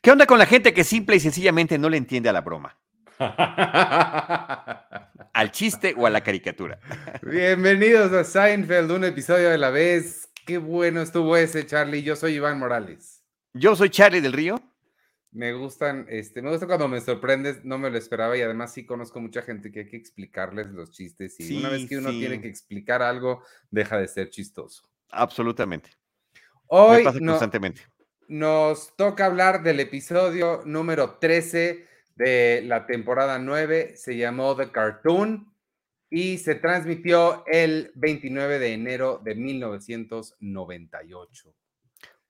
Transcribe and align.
¿Qué 0.00 0.12
onda 0.12 0.26
con 0.26 0.38
la 0.38 0.46
gente 0.46 0.72
que 0.72 0.84
simple 0.84 1.16
y 1.16 1.20
sencillamente 1.20 1.76
no 1.76 1.90
le 1.90 1.96
entiende 1.96 2.28
a 2.28 2.32
la 2.32 2.42
broma? 2.42 2.78
¿Al 5.32 5.50
chiste 5.50 5.92
o 5.96 6.06
a 6.06 6.10
la 6.10 6.22
caricatura? 6.22 6.78
Bienvenidos 7.22 8.12
a 8.12 8.22
Seinfeld, 8.22 8.92
un 8.92 9.02
episodio 9.04 9.50
de 9.50 9.58
la 9.58 9.70
vez. 9.70 10.30
Qué 10.46 10.58
bueno 10.58 11.02
estuvo 11.02 11.36
ese, 11.36 11.66
Charlie. 11.66 12.04
Yo 12.04 12.14
soy 12.14 12.34
Iván 12.34 12.60
Morales. 12.60 13.24
Yo 13.54 13.74
soy 13.74 13.90
Charlie 13.90 14.20
del 14.20 14.34
Río. 14.34 14.62
Me 15.32 15.52
gustan, 15.52 16.06
este, 16.08 16.42
me 16.42 16.50
gusta 16.50 16.68
cuando 16.68 16.86
me 16.86 17.00
sorprendes, 17.00 17.64
no 17.64 17.76
me 17.76 17.90
lo 17.90 17.98
esperaba 17.98 18.36
y 18.36 18.40
además 18.40 18.72
sí 18.72 18.86
conozco 18.86 19.20
mucha 19.20 19.42
gente 19.42 19.72
que 19.72 19.80
hay 19.80 19.88
que 19.88 19.96
explicarles 19.96 20.68
los 20.68 20.92
chistes 20.92 21.38
y 21.40 21.58
una 21.58 21.70
vez 21.70 21.88
que 21.88 21.98
uno 21.98 22.10
tiene 22.10 22.40
que 22.40 22.48
explicar 22.48 23.02
algo, 23.02 23.42
deja 23.70 23.98
de 23.98 24.06
ser 24.06 24.30
chistoso. 24.30 24.88
Absolutamente. 25.10 25.90
Hoy 26.68 27.02
constantemente. 27.02 27.82
Nos 28.28 28.96
toca 28.96 29.26
hablar 29.26 29.62
del 29.62 29.80
episodio 29.80 30.62
número 30.64 31.18
13 31.18 31.84
de 32.14 32.62
la 32.62 32.86
temporada 32.86 33.38
9, 33.38 33.94
se 33.96 34.16
llamó 34.16 34.56
The 34.56 34.70
Cartoon 34.70 35.52
y 36.10 36.38
se 36.38 36.54
transmitió 36.54 37.44
el 37.46 37.92
29 37.94 38.58
de 38.58 38.72
enero 38.72 39.20
de 39.22 39.34
1998. 39.34 41.54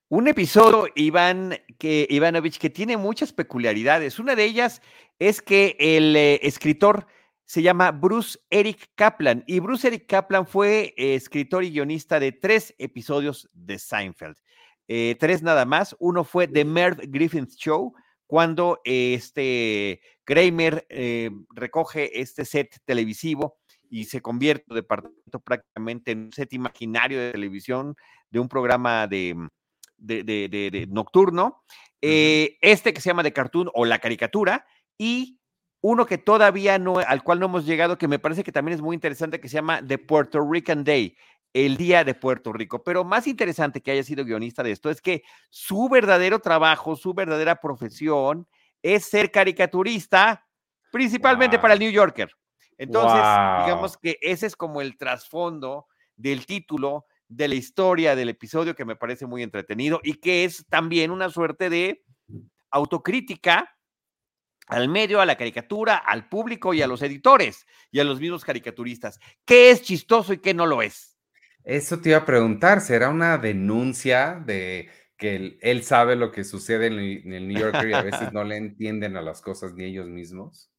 Un 0.09 0.27
episodio, 0.27 0.91
Iván, 0.95 1.55
que, 1.77 2.05
Ivanovich, 2.09 2.57
que 2.57 2.69
tiene 2.69 2.97
muchas 2.97 3.31
peculiaridades. 3.31 4.19
Una 4.19 4.35
de 4.35 4.43
ellas 4.43 4.81
es 5.19 5.41
que 5.41 5.77
el 5.79 6.13
eh, 6.15 6.39
escritor 6.43 7.07
se 7.45 7.61
llama 7.61 7.91
Bruce 7.91 8.39
Eric 8.49 8.89
Kaplan 8.95 9.43
y 9.47 9.59
Bruce 9.59 9.87
Eric 9.87 10.07
Kaplan 10.07 10.47
fue 10.47 10.93
eh, 10.97 11.15
escritor 11.15 11.63
y 11.63 11.71
guionista 11.71 12.19
de 12.19 12.31
tres 12.31 12.75
episodios 12.77 13.49
de 13.53 13.79
Seinfeld. 13.79 14.37
Eh, 14.89 15.15
tres 15.17 15.41
nada 15.41 15.63
más. 15.63 15.95
Uno 15.99 16.25
fue 16.25 16.47
The 16.47 16.65
Merv 16.65 16.99
Griffin 17.07 17.47
Show, 17.47 17.93
cuando 18.27 18.81
este 18.83 20.01
Kramer 20.25 20.85
recoge 21.55 22.19
este 22.19 22.43
set 22.43 22.75
televisivo 22.85 23.57
y 23.89 24.03
se 24.03 24.21
convierte 24.21 24.65
de 24.67 24.81
departamento 24.81 25.39
prácticamente 25.39 26.11
en 26.11 26.25
un 26.25 26.31
set 26.33 26.51
imaginario 26.53 27.19
de 27.19 27.31
televisión 27.31 27.95
de 28.29 28.39
un 28.39 28.49
programa 28.49 29.07
de 29.07 29.35
de, 29.99 30.87
nocturno, 30.89 31.63
eh, 32.01 32.57
este 32.61 32.93
que 32.93 33.01
se 33.01 33.09
llama 33.09 33.23
de 33.23 33.33
cartoon 33.33 33.69
o 33.73 33.85
la 33.85 33.99
caricatura, 33.99 34.65
y 34.97 35.39
uno 35.81 36.05
que 36.05 36.17
todavía 36.17 36.77
no, 36.77 36.97
al 36.97 37.23
cual 37.23 37.39
no 37.39 37.45
hemos 37.45 37.65
llegado, 37.65 37.97
que 37.97 38.07
me 38.07 38.19
parece 38.19 38.43
que 38.43 38.51
también 38.51 38.75
es 38.75 38.81
muy 38.81 38.95
interesante, 38.95 39.39
que 39.39 39.49
se 39.49 39.55
llama 39.55 39.81
The 39.85 39.97
Puerto 39.97 40.39
Rican 40.41 40.83
Day, 40.83 41.15
el 41.53 41.77
Día 41.77 42.03
de 42.03 42.13
Puerto 42.13 42.53
Rico. 42.53 42.83
Pero 42.83 43.03
más 43.03 43.27
interesante 43.27 43.81
que 43.81 43.91
haya 43.91 44.03
sido 44.03 44.25
guionista 44.25 44.63
de 44.63 44.71
esto 44.71 44.89
es 44.89 45.01
que 45.01 45.23
su 45.49 45.89
verdadero 45.89 46.39
trabajo, 46.39 46.95
su 46.95 47.13
verdadera 47.13 47.59
profesión 47.59 48.47
es 48.81 49.05
ser 49.05 49.31
caricaturista, 49.31 50.45
principalmente 50.91 51.59
para 51.59 51.73
el 51.73 51.79
New 51.79 51.91
Yorker. 51.91 52.31
Entonces, 52.77 53.19
digamos 53.65 53.97
que 53.97 54.17
ese 54.21 54.45
es 54.45 54.55
como 54.55 54.81
el 54.81 54.97
trasfondo 54.97 55.87
del 56.15 56.45
título 56.45 57.05
de 57.27 57.47
la 57.47 57.55
historia 57.55 58.15
del 58.15 58.29
episodio 58.29 58.75
que 58.75 58.85
me 58.85 58.95
parece 58.95 59.25
muy 59.25 59.43
entretenido 59.43 59.99
y 60.03 60.15
que 60.15 60.45
es 60.45 60.65
también 60.67 61.11
una 61.11 61.29
suerte 61.29 61.69
de 61.69 62.03
autocrítica 62.71 63.75
al 64.67 64.87
medio, 64.87 65.19
a 65.19 65.25
la 65.25 65.35
caricatura, 65.35 65.97
al 65.97 66.29
público 66.29 66.73
y 66.73 66.81
a 66.81 66.87
los 66.87 67.01
editores 67.01 67.65
y 67.91 67.99
a 67.99 68.03
los 68.03 68.19
mismos 68.19 68.45
caricaturistas. 68.45 69.19
¿Qué 69.43 69.71
es 69.71 69.81
chistoso 69.81 70.31
y 70.33 70.37
qué 70.37 70.53
no 70.53 70.65
lo 70.65 70.81
es? 70.81 71.08
Eso 71.69 71.99
te 71.99 72.09
iba 72.09 72.17
a 72.17 72.25
preguntar, 72.25 72.81
¿será 72.81 73.09
una 73.09 73.37
denuncia 73.37 74.41
de 74.43 74.89
que 75.17 75.59
él, 75.61 75.83
sabe 75.83 76.15
lo 76.15 76.31
que 76.31 76.43
sucede 76.43 76.87
en 76.87 77.31
el, 77.31 77.47
New 77.47 77.59
Yorker 77.59 77.87
y 77.87 77.93
a 77.93 78.01
veces 78.01 78.33
no 78.33 78.43
le 78.43 78.57
entienden 78.57 79.15
a 79.15 79.21
las 79.21 79.39
cosas 79.39 79.75
ni 79.75 79.83
ellos 79.83 80.07
mismos? 80.07 80.71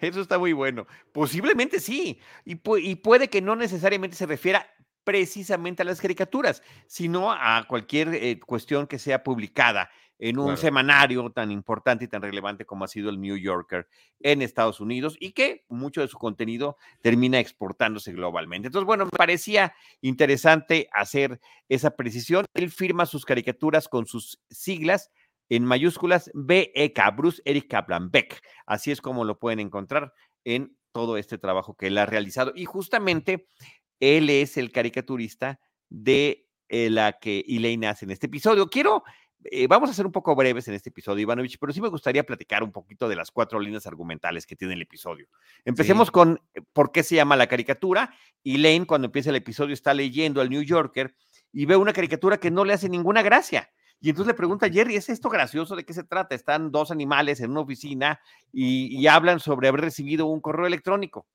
Eso 0.00 0.22
está 0.22 0.38
muy 0.38 0.54
bueno. 0.54 0.86
Posiblemente 1.12 1.80
sí. 1.80 2.18
Y, 2.46 2.58
y, 2.78 2.94
puede 2.94 3.28
que 3.28 3.42
no 3.42 3.56
necesariamente 3.56 4.16
se 4.16 4.24
refiera 4.24 4.66
precisamente 5.04 5.82
a 5.82 5.84
las 5.84 6.00
caricaturas, 6.00 6.62
sino 6.86 7.30
a 7.30 7.66
cualquier 7.68 8.14
eh, 8.14 8.40
cuestión 8.40 8.86
que 8.86 8.98
sea 8.98 9.22
publicada 9.22 9.90
en 10.18 10.38
un 10.38 10.56
semanario 10.56 11.30
tan 11.30 11.50
importante 11.50 12.04
y 12.04 12.08
tan 12.08 12.22
relevante 12.22 12.64
como 12.64 12.84
ha 12.84 12.88
sido 12.88 13.10
el 13.10 13.20
New 13.20 13.36
Yorker 13.36 13.86
en 14.20 14.42
Estados 14.42 14.80
Unidos 14.80 15.16
y 15.20 15.32
que 15.32 15.64
mucho 15.68 16.00
de 16.00 16.08
su 16.08 16.18
contenido 16.18 16.76
termina 17.02 17.38
exportándose 17.38 18.12
globalmente. 18.12 18.68
Entonces, 18.68 18.86
bueno, 18.86 19.04
me 19.04 19.10
parecía 19.10 19.74
interesante 20.00 20.88
hacer 20.92 21.40
esa 21.68 21.96
precisión. 21.96 22.46
Él 22.54 22.70
firma 22.70 23.06
sus 23.06 23.24
caricaturas 23.24 23.88
con 23.88 24.06
sus 24.06 24.40
siglas 24.50 25.10
en 25.48 25.64
mayúsculas 25.64 26.30
BEK, 26.34 26.98
Bruce 27.16 27.42
Eric 27.44 27.68
Kaplan, 27.68 28.10
Beck. 28.10 28.42
Así 28.66 28.90
es 28.90 29.00
como 29.00 29.24
lo 29.24 29.38
pueden 29.38 29.60
encontrar 29.60 30.12
en 30.44 30.76
todo 30.92 31.18
este 31.18 31.38
trabajo 31.38 31.76
que 31.76 31.88
él 31.88 31.98
ha 31.98 32.06
realizado. 32.06 32.52
Y 32.54 32.64
justamente 32.64 33.48
él 34.00 34.30
es 34.30 34.56
el 34.56 34.72
caricaturista 34.72 35.60
de 35.88 36.48
eh, 36.68 36.90
la 36.90 37.18
que 37.18 37.44
Elaine 37.46 37.86
hace 37.86 38.06
en 38.06 38.10
este 38.10 38.26
episodio. 38.26 38.68
Quiero, 38.68 39.04
eh, 39.44 39.66
vamos 39.66 39.90
a 39.90 39.94
ser 39.94 40.06
un 40.06 40.12
poco 40.12 40.34
breves 40.34 40.66
en 40.68 40.74
este 40.74 40.90
episodio, 40.90 41.22
Ivanovich, 41.22 41.58
pero 41.58 41.72
sí 41.72 41.80
me 41.80 41.88
gustaría 41.88 42.24
platicar 42.24 42.62
un 42.62 42.72
poquito 42.72 43.08
de 43.08 43.16
las 43.16 43.30
cuatro 43.30 43.60
líneas 43.60 43.86
argumentales 43.86 44.46
que 44.46 44.56
tiene 44.56 44.74
el 44.74 44.82
episodio. 44.82 45.28
Empecemos 45.64 46.10
con 46.10 46.40
eh, 46.54 46.62
por 46.72 46.92
qué 46.92 47.02
se 47.02 47.14
llama 47.14 47.36
la 47.36 47.46
caricatura. 47.46 48.14
Elaine, 48.44 48.86
cuando 48.86 49.06
empieza 49.06 49.30
el 49.30 49.36
episodio, 49.36 49.74
está 49.74 49.94
leyendo 49.94 50.40
al 50.40 50.50
New 50.50 50.62
Yorker 50.62 51.14
y 51.52 51.66
ve 51.66 51.76
una 51.76 51.92
caricatura 51.92 52.38
que 52.38 52.50
no 52.50 52.64
le 52.64 52.72
hace 52.72 52.88
ninguna 52.88 53.22
gracia. 53.22 53.70
Y 54.00 54.10
entonces 54.10 54.28
le 54.28 54.34
pregunta 54.34 54.66
a 54.66 54.70
Jerry, 54.70 54.96
¿es 54.96 55.08
esto 55.08 55.28
gracioso? 55.30 55.74
¿De 55.74 55.84
qué 55.84 55.94
se 55.94 56.04
trata? 56.04 56.34
Están 56.34 56.70
dos 56.70 56.90
animales 56.90 57.40
en 57.40 57.50
una 57.50 57.60
oficina 57.60 58.20
y 58.52 59.06
hablan 59.06 59.40
sobre 59.40 59.68
haber 59.68 59.80
recibido 59.80 60.26
un 60.26 60.40
correo 60.40 60.66
electrónico 60.66 61.26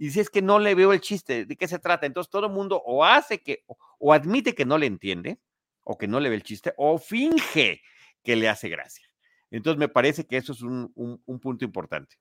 y 0.00 0.06
dice 0.06 0.22
es 0.22 0.30
que 0.30 0.40
no 0.40 0.58
le 0.58 0.74
veo 0.74 0.94
el 0.94 1.02
chiste, 1.02 1.44
¿de 1.44 1.56
qué 1.56 1.68
se 1.68 1.78
trata? 1.78 2.06
Entonces 2.06 2.30
todo 2.30 2.46
el 2.46 2.52
mundo 2.52 2.82
o 2.86 3.04
hace 3.04 3.42
que, 3.42 3.64
o, 3.98 4.14
admite 4.14 4.54
que 4.54 4.64
no 4.64 4.78
le 4.78 4.86
entiende, 4.86 5.38
o 5.84 5.98
que 5.98 6.08
no 6.08 6.20
le 6.20 6.28
ve 6.28 6.36
el 6.36 6.42
chiste, 6.42 6.72
o 6.76 6.98
finge 6.98 7.82
que 8.22 8.36
le 8.36 8.48
hace 8.48 8.68
gracia. 8.68 9.06
Entonces 9.50 9.78
me 9.78 9.88
parece 9.88 10.26
que 10.26 10.36
eso 10.36 10.52
es 10.52 10.62
un, 10.62 10.92
punto 11.40 11.64
importante. 11.64 12.16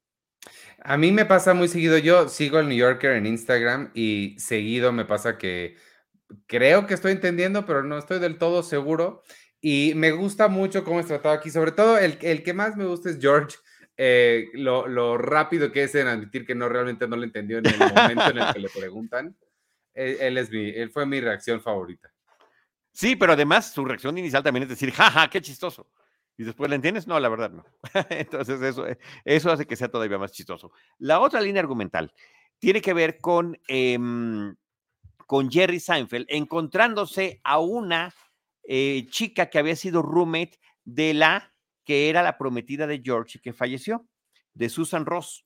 A 0.82 0.98
mí 0.98 1.12
me 1.12 1.26
pasa 1.26 1.54
muy 1.54 1.68
seguido, 1.68 1.98
yo 1.98 2.30
sigo 2.30 2.60
el 2.60 2.70
New 2.70 2.78
Yorker 2.78 3.12
en 3.12 3.26
Instagram 3.26 3.92
y 3.94 4.36
seguido 4.40 4.92
me 4.92 5.06
pasa 5.06 5.38
que 5.38 5.76
creo 6.48 6.88
que 6.88 6.94
estoy 6.94 7.12
entendiendo, 7.12 7.66
pero 7.66 7.84
no 7.84 7.98
estoy 7.98 8.20
del 8.20 8.38
todo 8.38 8.64
seguro. 8.64 9.22
Y 9.62 9.94
me 9.96 10.12
gusta 10.12 10.48
mucho 10.48 10.86
cómo 10.86 11.02
es 11.02 11.08
tratado 11.08 11.36
aquí, 11.36 11.50
sobre 11.50 11.74
todo 11.74 11.98
el, 11.98 12.18
el 12.22 12.44
que 12.44 12.54
más 12.54 12.78
me 12.78 12.86
gusta 12.86 13.10
es 13.10 13.20
George, 13.20 13.58
eh, 14.02 14.48
lo, 14.54 15.18
rápido 15.18 15.74
que 15.74 15.84
es 15.84 15.94
en 15.94 16.08
admitir 16.08 16.46
que 16.46 16.56
no 16.56 16.70
realmente 16.70 17.06
no 17.06 17.18
lo 17.18 17.26
entendió 17.26 17.58
en 17.58 17.66
el 17.66 17.78
momento 17.78 18.30
en 18.30 18.38
el 18.38 18.54
que 18.54 18.60
le 18.60 18.70
preguntan. 18.80 19.36
Él, 19.94 20.38
es 20.38 20.50
mi, 20.50 20.70
él 20.70 20.90
fue 20.90 21.06
mi 21.06 21.20
reacción 21.20 21.60
favorita. 21.60 22.10
Sí, 22.92 23.16
pero 23.16 23.34
además 23.34 23.72
su 23.72 23.86
reacción 23.86 24.18
inicial 24.18 24.44
también 24.44 24.64
es 24.64 24.70
decir, 24.70 24.92
jaja, 24.92 25.30
qué 25.30 25.42
chistoso. 25.42 25.90
Y 26.38 26.44
después 26.44 26.70
la 26.70 26.76
entiendes, 26.76 27.06
no, 27.06 27.20
la 27.20 27.30
verdad 27.30 27.52
no. 27.52 27.66
Entonces 28.10 28.62
eso, 28.62 28.86
eso 29.26 29.52
hace 29.52 29.66
que 29.66 29.76
sea 29.76 29.90
todavía 29.90 30.18
más 30.18 30.32
chistoso. 30.32 30.72
La 30.98 31.20
otra 31.20 31.42
línea 31.42 31.62
argumental 31.62 32.14
tiene 32.60 32.82
que 32.82 32.94
ver 32.94 33.20
con, 33.20 33.60
em, 33.68 34.56
con 35.28 35.52
Jerry 35.52 35.80
Seinfeld 35.80 36.26
encontrándose 36.30 37.42
a 37.44 37.60
una 37.60 38.14
eh, 38.64 39.08
chica 39.10 39.50
que 39.50 39.60
había 39.60 39.76
sido 39.76 40.02
roommate 40.02 40.60
de 40.86 41.14
la 41.14 41.54
que 41.84 42.10
era 42.10 42.22
la 42.22 42.38
prometida 42.38 42.86
de 42.86 43.02
George 43.04 43.40
y 43.40 43.42
que 43.42 43.52
falleció, 43.52 44.08
de 44.54 44.70
Susan 44.70 45.06
Ross, 45.06 45.46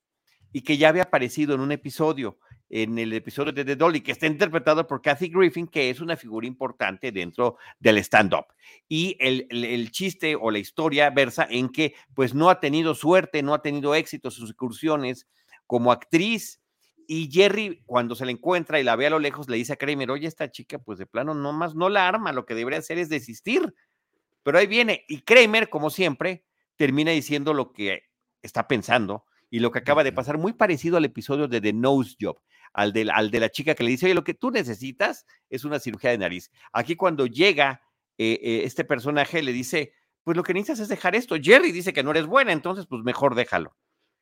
y 0.52 0.62
que 0.62 0.78
ya 0.78 0.90
había 0.90 1.04
aparecido 1.04 1.56
en 1.56 1.62
un 1.62 1.72
episodio, 1.72 2.38
en 2.75 2.97
el 2.97 3.13
episodio 3.13 3.51
de 3.51 3.63
The 3.63 3.75
Dolly, 3.75 4.01
que 4.01 4.13
está 4.13 4.25
interpretado 4.25 4.88
por 4.88 5.00
Kathy 5.00 5.28
Griffin, 5.28 5.67
que 5.67 5.91
es 5.91 6.00
una 6.00 6.17
figura 6.17 6.47
importante 6.47 7.11
dentro 7.11 7.57
del 7.79 8.00
stand-up. 8.00 8.47
Y 8.89 9.16
el, 9.19 9.45
el, 9.51 9.91
chiste 9.91 10.35
o 10.35 10.50
la 10.50 10.57
historia 10.57 11.12
versa 11.12 11.45
en 11.48 11.69
que 11.69 11.94
pues 12.15 12.33
no 12.33 12.50
ha 12.50 12.59
tenido 12.59 12.95
suerte, 12.95 13.44
no 13.44 13.53
ha 13.53 13.62
tenido 13.62 13.94
éxito 13.94 14.31
sus 14.31 14.50
incursiones 14.50 15.27
como 15.68 15.92
actriz. 15.92 16.62
Y 17.07 17.30
Jerry, 17.31 17.83
cuando 17.86 18.15
se 18.15 18.25
la 18.25 18.31
encuentra 18.31 18.80
y 18.80 18.83
la 18.83 18.95
ve 18.95 19.06
a 19.06 19.12
lo 19.12 19.19
lejos, 19.19 19.48
le 19.48 19.57
dice 19.57 19.74
a 19.74 19.75
Kramer, 19.75 20.09
oye, 20.09 20.27
esta 20.27 20.50
chica, 20.50 20.80
pues 20.80 20.98
de 20.98 21.06
plano, 21.06 21.36
no 21.36 21.53
más 21.53 21.75
no 21.75 21.89
la 21.89 22.07
arma, 22.07 22.31
lo 22.31 22.48
que 22.48 22.56
debería 22.56 22.80
hacer 22.80 22.98
es 22.98 23.07
desistir. 23.07 23.71
Pero 24.42 24.57
ahí 24.57 24.65
viene, 24.65 25.06
y 25.07 25.21
Kramer, 25.21 25.69
como 25.69 25.92
siempre, 25.92 26.44
termina 26.75 27.12
diciendo 27.12 27.53
lo 27.53 27.71
que 27.71 28.01
está 28.42 28.68
pensando 28.68 29.25
y 29.51 29.59
lo 29.59 29.69
que 29.69 29.77
acaba 29.77 30.03
de 30.03 30.12
pasar, 30.12 30.39
muy 30.39 30.53
parecido 30.53 30.98
al 30.98 31.06
episodio 31.06 31.48
de 31.48 31.62
The 31.62 31.74
Nose 31.74 32.15
Job, 32.19 32.39
al 32.74 32.92
de, 32.92 33.10
al 33.14 33.31
de 33.31 33.40
la 33.40 33.50
chica 33.50 33.75
que 33.75 33.84
le 33.84 33.92
dice, 33.92 34.08
oye, 34.08 34.16
lo 34.16 34.24
que 34.24 34.34
tú 34.34 34.52
necesitas 34.52 35.25
es 35.50 35.64
una 35.64 35.80
cirugía 35.80 36.10
de 36.10 36.18
nariz. 36.18 36.52
Aquí 36.72 36.96
cuando 36.96 37.25
llega 37.28 37.81
eh, 38.18 38.40
eh, 38.42 38.62
este 38.66 38.84
personaje, 38.84 39.42
le 39.42 39.54
dice, 39.54 39.94
pues 40.24 40.36
lo 40.36 40.44
que 40.44 40.54
necesitas 40.54 40.80
es 40.80 40.88
dejar 40.90 41.16
esto. 41.16 41.36
Jerry 41.42 41.72
dice 41.72 41.94
que 41.94 42.04
no 42.04 42.12
eres 42.12 42.25
buena, 42.25 42.52
entonces 42.52 42.86
pues 42.88 43.04
mejor 43.04 43.36
déjalo. 43.36 43.75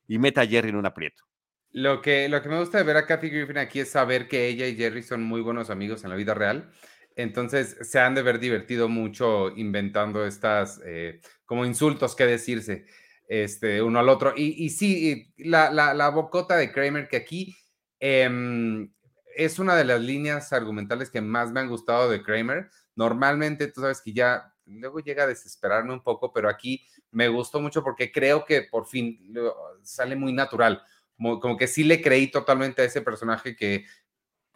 Y 0.08 0.20
meta 0.20 0.42
a 0.42 0.48
Jerry 0.48 0.70
en 0.70 0.76
un 0.76 0.86
aprieto. 0.86 1.24
Lo 1.72 2.02
que, 2.02 2.28
lo 2.28 2.42
que 2.42 2.50
me 2.50 2.60
gusta 2.60 2.80
de 2.80 2.84
ver 2.84 2.98
a 2.98 3.06
Kathy 3.06 3.30
Griffin 3.30 3.58
aquí 3.58 3.80
es 3.80 3.92
saber 3.92 4.28
que 4.28 4.48
ella 4.48 4.68
y 4.68 4.76
Jerry 4.76 5.04
son 5.04 5.24
muy 5.24 5.40
buenos 5.40 5.70
amigos 5.70 6.04
en 6.04 6.10
la 6.10 6.18
vida 6.18 6.34
real 6.34 6.70
Entonces 7.16 7.78
se 7.82 7.98
han 7.98 8.14
de 8.14 8.22
ver 8.22 8.40
divertido 8.40 8.90
mucho 8.90 9.50
inventando 9.56 10.26
estas 10.26 10.82
eh, 10.86 11.22
como 11.46 11.66
insultos 11.66 12.14
que 12.14 12.26
decirse 12.26 12.86
este, 13.30 13.82
uno 13.82 14.00
al 14.00 14.10
otro. 14.10 14.34
Y, 14.36 14.66
y 14.66 14.70
sí, 14.70 15.34
la, 15.38 15.72
la, 15.72 15.94
la, 15.94 16.10
bocota 16.10 16.58
de 16.58 16.74
Kramer, 16.74 17.08
que 17.08 17.16
aquí 17.16 17.56
eh, 18.02 18.90
es 19.36 19.60
una 19.60 19.76
de 19.76 19.86
las 19.86 20.02
líneas 20.02 20.52
argumentales 20.52 21.10
que 21.10 21.22
más 21.22 21.52
me 21.52 21.62
han 21.62 21.70
gustado 21.70 22.10
de 22.10 22.22
Kramer. 22.22 22.70
Normalmente, 22.96 23.68
tú 23.68 23.82
sabes 23.82 24.02
que 24.02 24.12
ya 24.12 24.54
luego 24.66 25.00
llega 25.00 25.24
a 25.24 25.28
desesperarme 25.28 25.94
un 25.94 26.04
poco, 26.04 26.34
pero 26.34 26.50
aquí 26.50 26.86
me 27.12 27.28
gustó 27.28 27.62
mucho 27.62 27.84
porque 27.84 28.12
creo 28.12 28.46
que 28.46 28.64
por 28.64 28.88
fin 28.88 29.34
sale 29.82 30.16
muy 30.16 30.34
natural. 30.34 30.84
Como, 31.18 31.56
que 31.56 31.68
sí 31.68 31.84
le 31.84 32.02
creí 32.02 32.32
totalmente 32.32 32.82
a 32.82 32.86
ese 32.86 33.02
personaje 33.02 33.56
que 33.56 33.86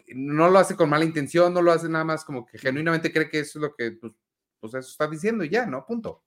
no 0.08 0.50
lo 0.50 0.58
hace 0.58 0.76
con 0.76 0.90
mala 0.90 1.06
intención, 1.06 1.54
no 1.54 1.62
lo 1.62 1.72
hace 1.72 1.88
nada 1.88 2.04
más 2.04 2.26
como 2.26 2.46
que 2.46 2.58
genuinamente 2.58 3.12
cree 3.12 3.30
que 3.30 3.40
eso 3.40 3.60
es 3.60 3.64
lo 3.64 3.76
que 3.76 3.92
pues, 3.92 4.14
pues 4.60 4.74
eso 4.74 4.90
está 4.90 5.08
diciendo 5.08 5.44
y 5.44 5.50
ya, 5.50 5.68
¿no? 5.68 5.86
Punto. 5.86 6.24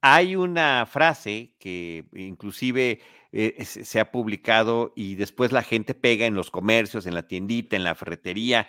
Hay 0.00 0.36
una 0.36 0.86
frase 0.86 1.54
que 1.58 2.06
inclusive 2.14 3.00
eh, 3.32 3.64
se 3.64 4.00
ha 4.00 4.10
publicado 4.10 4.92
y 4.96 5.14
después 5.16 5.52
la 5.52 5.62
gente 5.62 5.94
pega 5.94 6.26
en 6.26 6.34
los 6.34 6.50
comercios, 6.50 7.06
en 7.06 7.14
la 7.14 7.26
tiendita, 7.26 7.76
en 7.76 7.84
la 7.84 7.94
ferretería 7.94 8.68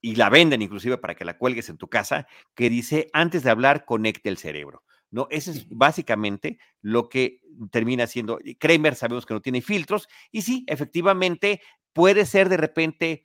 y 0.00 0.14
la 0.14 0.30
venden 0.30 0.62
inclusive 0.62 0.98
para 0.98 1.14
que 1.14 1.24
la 1.24 1.38
cuelgues 1.38 1.68
en 1.68 1.78
tu 1.78 1.88
casa, 1.88 2.26
que 2.54 2.70
dice, 2.70 3.08
antes 3.12 3.42
de 3.42 3.50
hablar, 3.50 3.84
conecte 3.84 4.28
el 4.28 4.38
cerebro. 4.38 4.84
¿no? 5.10 5.26
Ese 5.30 5.50
es 5.52 5.68
básicamente 5.68 6.58
lo 6.82 7.08
que 7.08 7.40
termina 7.70 8.06
siendo. 8.06 8.38
Kramer 8.58 8.94
sabemos 8.94 9.26
que 9.26 9.34
no 9.34 9.42
tiene 9.42 9.62
filtros 9.62 10.08
y 10.30 10.42
sí, 10.42 10.64
efectivamente 10.68 11.60
puede 11.92 12.26
ser 12.26 12.48
de 12.48 12.56
repente 12.56 13.24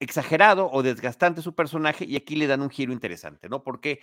exagerado 0.00 0.70
o 0.70 0.82
desgastante 0.82 1.42
su 1.42 1.54
personaje 1.54 2.06
y 2.06 2.16
aquí 2.16 2.34
le 2.36 2.46
dan 2.46 2.62
un 2.62 2.70
giro 2.70 2.92
interesante, 2.92 3.48
¿no? 3.48 3.62
Porque 3.62 4.00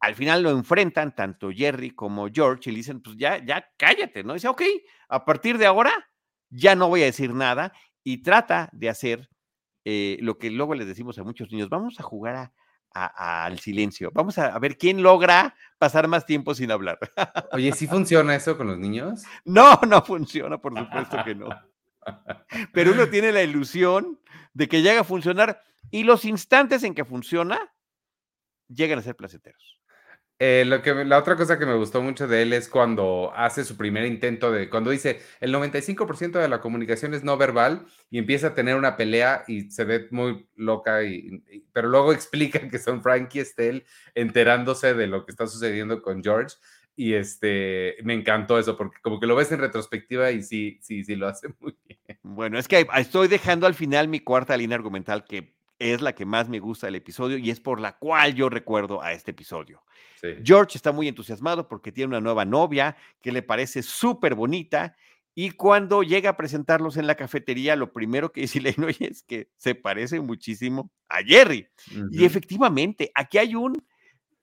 al 0.00 0.14
final 0.14 0.42
lo 0.42 0.50
enfrentan 0.50 1.14
tanto 1.14 1.50
Jerry 1.50 1.90
como 1.90 2.28
George 2.32 2.70
y 2.70 2.72
le 2.72 2.78
dicen, 2.78 3.00
pues 3.00 3.16
ya, 3.16 3.44
ya 3.44 3.68
cállate, 3.76 4.24
¿no? 4.24 4.34
dice, 4.34 4.48
ok, 4.48 4.62
a 5.08 5.24
partir 5.24 5.58
de 5.58 5.66
ahora 5.66 5.92
ya 6.50 6.74
no 6.74 6.88
voy 6.88 7.02
a 7.02 7.06
decir 7.06 7.34
nada 7.34 7.72
y 8.02 8.22
trata 8.22 8.68
de 8.72 8.88
hacer 8.88 9.28
eh, 9.84 10.16
lo 10.20 10.38
que 10.38 10.50
luego 10.50 10.74
les 10.74 10.86
decimos 10.86 11.18
a 11.18 11.24
muchos 11.24 11.50
niños, 11.50 11.68
vamos 11.68 11.98
a 12.00 12.02
jugar 12.02 12.52
al 12.92 13.58
silencio, 13.58 14.10
vamos 14.14 14.38
a, 14.38 14.58
ver 14.58 14.78
quién 14.78 15.02
logra 15.02 15.54
pasar 15.78 16.08
más 16.08 16.24
tiempo 16.24 16.54
sin 16.54 16.70
hablar. 16.70 16.98
Oye, 17.52 17.70
¿sí 17.72 17.86
funciona 17.86 18.34
eso 18.34 18.56
con 18.56 18.68
los 18.68 18.78
niños? 18.78 19.22
No, 19.44 19.78
no 19.86 20.02
funciona, 20.02 20.58
por 20.58 20.78
supuesto 20.78 21.18
que 21.24 21.34
no. 21.34 21.48
Pero 22.72 22.92
uno 22.92 23.06
tiene 23.10 23.32
la 23.32 23.42
ilusión 23.42 24.18
de 24.54 24.68
que 24.68 24.82
llega 24.82 25.02
a 25.02 25.04
funcionar 25.04 25.62
y 25.90 26.04
los 26.04 26.24
instantes 26.24 26.82
en 26.84 26.94
que 26.94 27.04
funciona 27.04 27.72
llegan 28.68 28.98
a 28.98 29.02
ser 29.02 29.16
placenteros. 29.16 29.80
Eh, 30.38 30.64
lo 30.66 30.82
que, 30.82 30.92
la 31.06 31.18
otra 31.18 31.34
cosa 31.34 31.58
que 31.58 31.64
me 31.64 31.76
gustó 31.76 32.02
mucho 32.02 32.28
de 32.28 32.42
él 32.42 32.52
es 32.52 32.68
cuando 32.68 33.32
hace 33.34 33.64
su 33.64 33.78
primer 33.78 34.04
intento 34.04 34.52
de, 34.52 34.68
cuando 34.68 34.90
dice, 34.90 35.20
el 35.40 35.50
95% 35.50 36.32
de 36.32 36.48
la 36.48 36.60
comunicación 36.60 37.14
es 37.14 37.24
no 37.24 37.38
verbal 37.38 37.86
y 38.10 38.18
empieza 38.18 38.48
a 38.48 38.54
tener 38.54 38.76
una 38.76 38.98
pelea 38.98 39.44
y 39.48 39.70
se 39.70 39.84
ve 39.84 40.08
muy 40.10 40.46
loca, 40.54 41.02
y, 41.04 41.42
pero 41.72 41.88
luego 41.88 42.12
explica 42.12 42.68
que 42.68 42.78
son 42.78 43.02
Frankie 43.02 43.38
y 43.38 43.42
Estelle 43.42 43.84
enterándose 44.14 44.92
de 44.92 45.06
lo 45.06 45.24
que 45.24 45.32
está 45.32 45.46
sucediendo 45.46 46.02
con 46.02 46.22
George 46.22 46.56
y 46.96 47.14
este, 47.14 47.96
me 48.04 48.14
encantó 48.14 48.58
eso 48.58 48.76
porque 48.76 48.98
como 49.02 49.20
que 49.20 49.26
lo 49.26 49.36
ves 49.36 49.52
en 49.52 49.60
retrospectiva 49.60 50.30
y 50.32 50.42
sí, 50.42 50.78
sí, 50.82 51.04
sí 51.04 51.14
lo 51.14 51.28
hace 51.28 51.48
muy 51.60 51.76
bien. 51.86 52.18
Bueno, 52.22 52.58
es 52.58 52.68
que 52.68 52.86
estoy 52.96 53.28
dejando 53.28 53.66
al 53.66 53.74
final 53.74 54.08
mi 54.08 54.20
cuarta 54.20 54.56
línea 54.56 54.76
argumental 54.76 55.24
que 55.24 55.55
es 55.78 56.00
la 56.00 56.14
que 56.14 56.24
más 56.24 56.48
me 56.48 56.58
gusta 56.58 56.86
del 56.86 56.96
episodio 56.96 57.38
y 57.38 57.50
es 57.50 57.60
por 57.60 57.80
la 57.80 57.98
cual 57.98 58.34
yo 58.34 58.48
recuerdo 58.48 59.02
a 59.02 59.12
este 59.12 59.32
episodio. 59.32 59.82
George 60.42 60.76
está 60.76 60.92
muy 60.92 61.08
entusiasmado 61.08 61.68
porque 61.68 61.92
tiene 61.92 62.08
una 62.08 62.20
nueva 62.20 62.44
novia 62.44 62.96
que 63.20 63.30
le 63.30 63.42
parece 63.42 63.82
súper 63.82 64.34
bonita 64.34 64.96
y 65.38 65.50
cuando 65.50 66.02
llega 66.02 66.30
a 66.30 66.36
presentarlos 66.36 66.96
en 66.96 67.06
la 67.06 67.14
cafetería, 67.14 67.76
lo 67.76 67.92
primero 67.92 68.32
que 68.32 68.40
dice 68.42 68.60
Lenoy 68.62 68.96
es 69.00 69.22
que 69.22 69.50
se 69.58 69.74
parece 69.74 70.20
muchísimo 70.20 70.90
a 71.08 71.22
Jerry. 71.22 71.68
Y 72.10 72.24
efectivamente, 72.24 73.12
aquí 73.14 73.36
hay 73.36 73.54
un, 73.54 73.84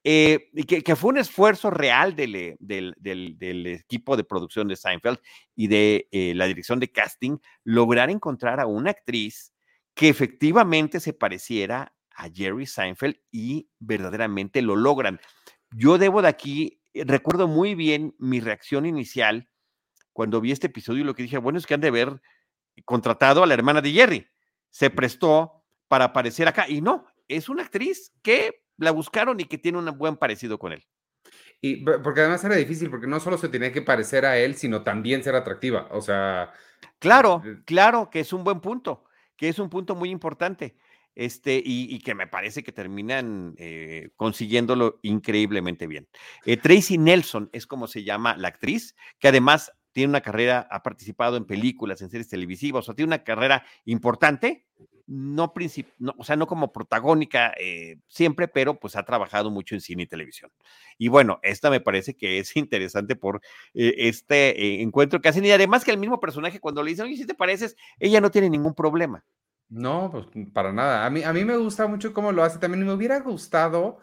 eh, 0.03 0.51
que, 0.67 0.95
fue 0.95 1.11
un 1.11 1.17
esfuerzo 1.17 1.71
real 1.71 2.15
del, 2.15 2.57
del, 2.59 3.67
equipo 3.67 4.17
de 4.17 4.23
producción 4.25 4.67
de 4.67 4.75
Seinfeld 4.75 5.17
y 5.55 5.67
de 5.67 6.09
eh, 6.11 6.33
la 6.35 6.45
dirección 6.45 6.79
de 6.79 6.91
casting, 6.91 7.37
lograr 7.63 8.09
encontrar 8.09 8.59
a 8.59 8.65
una 8.67 8.91
actriz 8.91 9.52
que 9.93 10.09
efectivamente 10.09 10.99
se 10.99 11.13
pareciera 11.13 11.93
a 12.15 12.29
Jerry 12.29 12.65
Seinfeld 12.65 13.17
y 13.31 13.69
verdaderamente 13.79 14.61
lo 14.61 14.75
logran. 14.75 15.19
Yo 15.71 15.97
debo 15.97 16.21
de 16.21 16.27
aquí, 16.27 16.81
eh, 16.93 17.03
recuerdo 17.05 17.47
muy 17.47 17.75
bien 17.75 18.15
mi 18.19 18.39
reacción 18.39 18.85
inicial 18.85 19.49
cuando 20.11 20.41
vi 20.41 20.51
este 20.51 20.67
episodio 20.67 21.01
y 21.01 21.05
lo 21.05 21.15
que 21.15 21.23
dije, 21.23 21.37
bueno, 21.37 21.57
es 21.57 21.65
que 21.65 21.73
han 21.73 21.81
de 21.81 21.87
haber 21.87 22.21
contratado 22.85 23.43
a 23.43 23.47
la 23.47 23.53
hermana 23.53 23.81
de 23.81 23.91
Jerry. 23.91 24.27
Se 24.69 24.89
prestó 24.89 25.63
para 25.87 26.05
aparecer 26.05 26.47
acá 26.47 26.67
y 26.67 26.81
no, 26.81 27.05
es 27.27 27.49
una 27.49 27.63
actriz 27.63 28.13
que 28.21 28.63
la 28.77 28.91
buscaron 28.91 29.39
y 29.39 29.45
que 29.45 29.57
tiene 29.57 29.77
un 29.77 29.97
buen 29.97 30.17
parecido 30.17 30.57
con 30.57 30.73
él. 30.73 30.85
Y 31.61 31.77
porque 31.77 32.19
además 32.19 32.43
era 32.43 32.55
difícil, 32.55 32.89
porque 32.89 33.07
no 33.07 33.19
solo 33.19 33.37
se 33.37 33.47
tenía 33.47 33.71
que 33.71 33.81
parecer 33.81 34.25
a 34.25 34.37
él, 34.37 34.55
sino 34.55 34.83
también 34.83 35.23
ser 35.23 35.35
atractiva. 35.35 35.87
O 35.91 36.01
sea. 36.01 36.51
Claro, 36.99 37.41
eh, 37.45 37.61
claro 37.65 38.09
que 38.09 38.19
es 38.19 38.33
un 38.33 38.43
buen 38.43 38.59
punto 38.59 39.05
que 39.35 39.49
es 39.49 39.59
un 39.59 39.69
punto 39.69 39.95
muy 39.95 40.09
importante. 40.09 40.75
Este, 41.15 41.61
y, 41.63 41.99
que 41.99 42.15
me 42.15 42.25
parece 42.25 42.63
que 42.63 42.71
terminan 42.71 43.53
eh, 43.59 44.09
consiguiéndolo 44.15 44.99
increíblemente 45.03 45.85
bien. 45.85 46.07
Eh, 46.43 46.57
Tracy 46.57 46.97
Nelson 46.97 47.51
es 47.53 47.67
como 47.67 47.85
se 47.85 48.03
llama 48.03 48.35
la 48.35 48.47
actriz, 48.47 48.95
que 49.19 49.27
además 49.27 49.71
tiene 49.93 50.09
una 50.09 50.21
carrera, 50.21 50.67
ha 50.69 50.83
participado 50.83 51.37
en 51.37 51.45
películas, 51.45 52.01
en 52.01 52.09
series 52.09 52.27
televisivas, 52.27 52.81
o 52.81 52.85
sea, 52.85 52.95
tiene 52.95 53.09
una 53.09 53.23
carrera 53.23 53.65
importante, 53.85 54.65
no, 55.05 55.53
no 55.99 56.15
o 56.17 56.23
sea, 56.23 56.35
no 56.35 56.47
como 56.47 56.71
protagónica 56.71 57.53
eh, 57.59 57.97
siempre, 58.07 58.47
pero 58.47 58.79
pues 58.79 58.95
ha 58.95 59.03
trabajado 59.03 59.51
mucho 59.51 59.75
en 59.75 59.81
cine 59.81 60.03
y 60.03 60.07
televisión. 60.07 60.51
Y 60.97 61.07
bueno, 61.07 61.39
esta 61.43 61.69
me 61.69 61.79
parece 61.79 62.15
que 62.15 62.39
es 62.39 62.55
interesante 62.57 63.15
por 63.15 63.41
este 63.73 64.81
encuentro 64.81 65.21
que 65.21 65.29
hacen, 65.29 65.45
y 65.45 65.51
además 65.51 65.85
que 65.85 65.91
el 65.91 65.97
mismo 65.97 66.19
personaje 66.19 66.59
cuando 66.59 66.83
le 66.83 66.91
dicen, 66.91 67.05
oye, 67.05 67.17
si 67.17 67.25
te 67.25 67.35
pareces, 67.35 67.75
ella 67.99 68.19
no 68.19 68.31
tiene 68.31 68.49
ningún 68.49 68.73
problema. 68.73 69.23
No, 69.69 70.09
pues 70.11 70.27
para 70.53 70.71
nada. 70.71 71.05
A 71.05 71.09
mí, 71.09 71.23
a 71.23 71.33
mí 71.33 71.43
me 71.45 71.57
gusta 71.57 71.87
mucho 71.87 72.13
cómo 72.13 72.31
lo 72.31 72.43
hace. 72.43 72.59
También 72.59 72.85
me 72.85 72.93
hubiera 72.93 73.19
gustado 73.21 73.99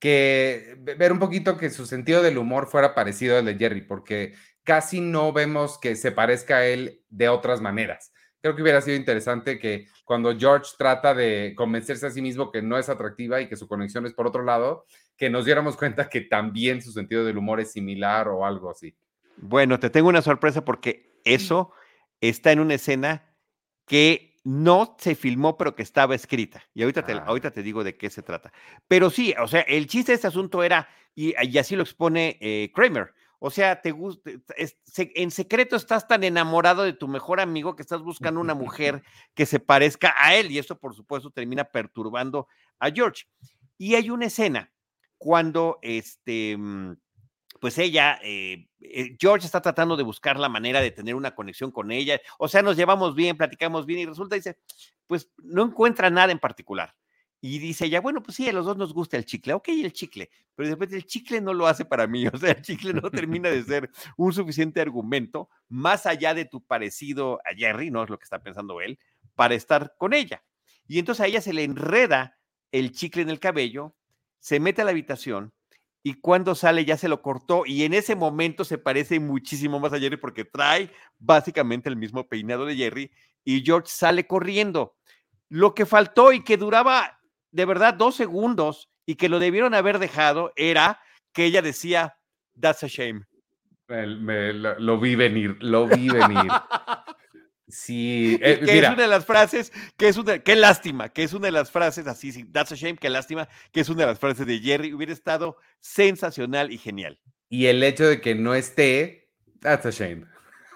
que 0.00 0.76
ver 0.98 1.12
un 1.12 1.20
poquito 1.20 1.56
que 1.56 1.70
su 1.70 1.86
sentido 1.86 2.22
del 2.22 2.38
humor 2.38 2.66
fuera 2.66 2.92
parecido 2.92 3.38
al 3.38 3.44
de 3.44 3.56
Jerry, 3.56 3.82
porque 3.82 4.34
casi 4.64 5.00
no 5.00 5.32
vemos 5.32 5.78
que 5.78 5.96
se 5.96 6.12
parezca 6.12 6.58
a 6.58 6.66
él 6.66 7.02
de 7.08 7.28
otras 7.28 7.60
maneras. 7.60 8.12
Creo 8.40 8.56
que 8.56 8.62
hubiera 8.62 8.80
sido 8.80 8.96
interesante 8.96 9.58
que 9.58 9.86
cuando 10.04 10.36
George 10.36 10.72
trata 10.76 11.14
de 11.14 11.54
convencerse 11.56 12.06
a 12.06 12.10
sí 12.10 12.20
mismo 12.20 12.50
que 12.50 12.60
no 12.60 12.76
es 12.76 12.88
atractiva 12.88 13.40
y 13.40 13.48
que 13.48 13.56
su 13.56 13.68
conexión 13.68 14.04
es 14.04 14.14
por 14.14 14.26
otro 14.26 14.42
lado, 14.42 14.84
que 15.16 15.30
nos 15.30 15.44
diéramos 15.44 15.76
cuenta 15.76 16.08
que 16.08 16.22
también 16.22 16.82
su 16.82 16.90
sentido 16.90 17.24
del 17.24 17.38
humor 17.38 17.60
es 17.60 17.70
similar 17.72 18.28
o 18.28 18.44
algo 18.44 18.70
así. 18.70 18.96
Bueno, 19.36 19.78
te 19.78 19.90
tengo 19.90 20.08
una 20.08 20.22
sorpresa 20.22 20.64
porque 20.64 21.20
eso 21.24 21.72
está 22.20 22.50
en 22.50 22.60
una 22.60 22.74
escena 22.74 23.32
que 23.86 24.32
no 24.44 24.96
se 24.98 25.14
filmó, 25.14 25.56
pero 25.56 25.74
que 25.76 25.82
estaba 25.82 26.14
escrita. 26.14 26.64
Y 26.74 26.82
ahorita 26.82 27.04
te, 27.04 27.12
ah. 27.12 27.24
ahorita 27.26 27.50
te 27.52 27.62
digo 27.62 27.84
de 27.84 27.96
qué 27.96 28.10
se 28.10 28.22
trata. 28.22 28.52
Pero 28.88 29.10
sí, 29.10 29.34
o 29.40 29.46
sea, 29.46 29.60
el 29.60 29.86
chiste 29.86 30.12
de 30.12 30.16
este 30.16 30.26
asunto 30.26 30.62
era, 30.62 30.88
y, 31.14 31.34
así 31.58 31.76
lo 31.76 31.82
expone 31.82 32.38
eh, 32.40 32.72
Kramer, 32.74 33.14
o 33.44 33.50
sea, 33.50 33.82
te 33.82 33.90
gusta, 33.90 34.30
en 34.96 35.32
secreto 35.32 35.74
estás 35.74 36.06
tan 36.06 36.22
enamorado 36.22 36.84
de 36.84 36.92
tu 36.92 37.08
mejor 37.08 37.40
amigo 37.40 37.74
que 37.74 37.82
estás 37.82 38.00
buscando 38.00 38.40
una 38.40 38.54
mujer 38.54 39.02
que 39.34 39.46
se 39.46 39.58
parezca 39.58 40.14
a 40.16 40.36
él 40.36 40.52
y 40.52 40.58
eso 40.58 40.78
por 40.78 40.94
supuesto 40.94 41.28
termina 41.32 41.64
perturbando 41.64 42.46
a 42.78 42.88
George. 42.92 43.24
Y 43.78 43.96
hay 43.96 44.10
una 44.10 44.26
escena 44.26 44.72
cuando 45.18 45.80
este 45.82 46.56
mm, 46.56 46.92
pues 47.60 47.78
ella, 47.78 48.20
eh, 48.22 48.68
eh, 48.78 49.16
George 49.20 49.46
está 49.46 49.60
tratando 49.60 49.96
de 49.96 50.04
buscar 50.04 50.38
la 50.38 50.48
manera 50.48 50.80
de 50.80 50.92
tener 50.92 51.16
una 51.16 51.34
conexión 51.34 51.72
con 51.72 51.90
ella, 51.90 52.20
o 52.38 52.46
sea, 52.46 52.62
nos 52.62 52.76
llevamos 52.76 53.16
bien, 53.16 53.36
platicamos 53.36 53.86
bien 53.86 54.00
y 54.00 54.06
resulta, 54.06 54.36
dice, 54.36 54.58
pues 55.08 55.32
no 55.38 55.64
encuentra 55.64 56.10
nada 56.10 56.30
en 56.30 56.38
particular. 56.38 56.94
Y 57.44 57.58
dice 57.58 57.86
ella, 57.86 58.00
bueno, 58.00 58.22
pues 58.22 58.36
sí, 58.36 58.48
a 58.48 58.52
los 58.52 58.64
dos 58.64 58.76
nos 58.76 58.94
gusta 58.94 59.16
el 59.16 59.24
chicle, 59.24 59.52
ok, 59.52 59.68
el 59.70 59.92
chicle, 59.92 60.30
pero 60.54 60.68
de 60.68 60.74
repente 60.76 60.94
el 60.94 61.06
chicle 61.06 61.40
no 61.40 61.52
lo 61.52 61.66
hace 61.66 61.84
para 61.84 62.06
mí, 62.06 62.24
o 62.32 62.38
sea, 62.38 62.52
el 62.52 62.62
chicle 62.62 62.94
no 62.94 63.10
termina 63.10 63.50
de 63.50 63.64
ser 63.64 63.90
un 64.16 64.32
suficiente 64.32 64.80
argumento, 64.80 65.50
más 65.68 66.06
allá 66.06 66.34
de 66.34 66.44
tu 66.44 66.64
parecido 66.64 67.40
a 67.44 67.52
Jerry, 67.56 67.90
no 67.90 68.04
es 68.04 68.10
lo 68.10 68.16
que 68.16 68.22
está 68.22 68.38
pensando 68.38 68.80
él, 68.80 68.96
para 69.34 69.56
estar 69.56 69.96
con 69.98 70.12
ella. 70.12 70.44
Y 70.86 71.00
entonces 71.00 71.24
a 71.24 71.26
ella 71.26 71.40
se 71.40 71.52
le 71.52 71.64
enreda 71.64 72.38
el 72.70 72.92
chicle 72.92 73.22
en 73.22 73.30
el 73.30 73.40
cabello, 73.40 73.96
se 74.38 74.60
mete 74.60 74.82
a 74.82 74.84
la 74.84 74.92
habitación, 74.92 75.52
y 76.04 76.14
cuando 76.14 76.54
sale 76.54 76.84
ya 76.84 76.96
se 76.96 77.08
lo 77.08 77.22
cortó 77.22 77.64
y 77.66 77.82
en 77.82 77.94
ese 77.94 78.14
momento 78.14 78.64
se 78.64 78.78
parece 78.78 79.18
muchísimo 79.18 79.80
más 79.80 79.92
a 79.92 79.98
Jerry 79.98 80.16
porque 80.16 80.44
trae 80.44 80.90
básicamente 81.18 81.88
el 81.88 81.96
mismo 81.96 82.28
peinado 82.28 82.66
de 82.66 82.76
Jerry 82.76 83.10
y 83.44 83.62
George 83.62 83.88
sale 83.88 84.26
corriendo. 84.26 84.96
Lo 85.48 85.74
que 85.74 85.86
faltó 85.86 86.32
y 86.32 86.42
que 86.42 86.56
duraba 86.56 87.20
de 87.52 87.64
verdad 87.64 87.94
dos 87.94 88.16
segundos 88.16 88.88
y 89.06 89.14
que 89.14 89.28
lo 89.28 89.38
debieron 89.38 89.74
haber 89.74 89.98
dejado 89.98 90.52
era 90.56 91.00
que 91.32 91.44
ella 91.44 91.62
decía, 91.62 92.16
that's 92.60 92.82
a 92.82 92.88
shame. 92.88 93.22
lo, 93.88 94.98
vi 94.98 95.14
venir, 95.14 95.56
lo 95.60 95.86
vi 95.86 96.08
venir. 96.08 96.50
Sí, 97.68 98.38
eh, 98.42 98.60
que 98.62 98.80
es 98.80 98.86
una 98.86 99.02
de 99.02 99.08
las 99.08 99.24
frases, 99.24 99.72
que 99.96 100.08
es 100.08 100.18
una, 100.18 100.40
qué 100.40 100.56
lástima, 100.56 101.08
que 101.08 101.22
es 101.22 101.32
una 101.32 101.46
de 101.46 101.52
las 101.52 101.70
frases 101.70 102.06
así, 102.06 102.44
that's 102.52 102.70
a 102.72 102.74
shame, 102.74 102.98
qué 102.98 103.08
lástima, 103.08 103.48
que 103.72 103.80
es 103.80 103.88
una 103.88 104.00
de 104.00 104.08
las 104.08 104.18
frases 104.18 104.46
de 104.46 104.58
Jerry, 104.58 104.92
hubiera 104.92 105.14
estado 105.14 105.56
sensacional 105.80 106.70
y 106.70 106.76
genial. 106.76 107.18
Y 107.48 107.66
el 107.66 107.82
hecho 107.82 108.06
de 108.06 108.20
que 108.20 108.34
no 108.34 108.54
esté, 108.54 109.30
that's 109.60 109.86
a 109.86 109.90
shame. 109.90 110.26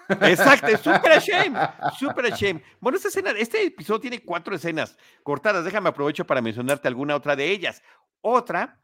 Exacto, 0.09 0.77
super 0.77 1.19
shame, 1.19 1.57
super 1.97 2.33
shame. 2.33 2.63
Bueno, 2.79 2.97
esta 2.97 3.09
escena, 3.09 3.31
este 3.31 3.65
episodio 3.65 4.01
tiene 4.01 4.23
cuatro 4.23 4.55
escenas 4.55 4.97
cortadas. 5.23 5.65
Déjame 5.65 5.89
aprovecho 5.89 6.25
para 6.25 6.41
mencionarte 6.41 6.87
alguna 6.87 7.15
otra 7.15 7.35
de 7.35 7.49
ellas. 7.51 7.81
Otra 8.21 8.79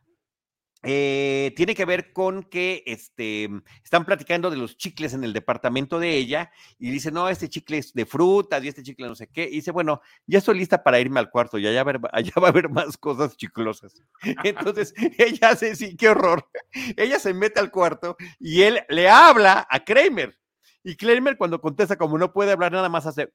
eh, 0.86 1.53
tiene 1.56 1.75
que 1.75 1.86
ver 1.86 2.12
con 2.12 2.44
que 2.44 2.84
este, 2.86 3.50
están 3.82 4.03
platicando 4.03 4.50
de 4.50 4.58
los 4.58 4.77
chicles 4.77 5.13
en 5.13 5.24
el 5.24 5.32
departamento 5.32 5.98
de 5.98 6.18
ella 6.18 6.51
y 6.77 6.92
dice, 6.92 7.10
no, 7.10 7.30
este 7.30 7.48
chicle 7.48 7.77
es 7.77 7.94
de 7.94 8.06
frutas 8.06 8.62
y 8.62 8.68
este 8.68 8.84
chicle 8.84 9.08
no 9.08 9.15
sé 9.15 9.27
qué. 9.27 9.46
Y 9.46 9.56
dice, 9.56 9.72
bueno, 9.72 10.01
ya 10.27 10.39
estoy 10.39 10.58
lista 10.58 10.84
para 10.84 11.00
irme 11.00 11.22
al 11.22 11.30
cuarto 11.30 11.58
y 11.58 11.65
allá, 11.68 11.84
va 11.86 12.48
a 12.48 12.50
haber 12.50 12.70
más 12.70 12.98
cosas 12.98 13.38
chiclosas. 13.38 13.94
Entonces 14.44 14.94
ella 15.18 15.51
hace, 15.51 15.75
sí, 15.77 15.96
qué 15.96 16.10
horror. 16.10 16.50
Ella 16.98 17.18
se 17.18 17.34
mete 17.34 17.62
al 17.62 17.72
cuarto 17.72 18.18
y 18.38 18.63
él 18.63 18.82
le 18.89 19.10
habla 19.10 19.65
a 19.70 19.80
Kramer. 19.86 20.38
Y 20.83 20.95
Kramer 20.95 21.37
cuando 21.37 21.61
contesta, 21.61 21.97
como 21.97 22.17
no 22.17 22.33
puede 22.33 22.51
hablar, 22.51 22.71
nada 22.71 22.89
más 22.89 23.05
hace 23.05 23.31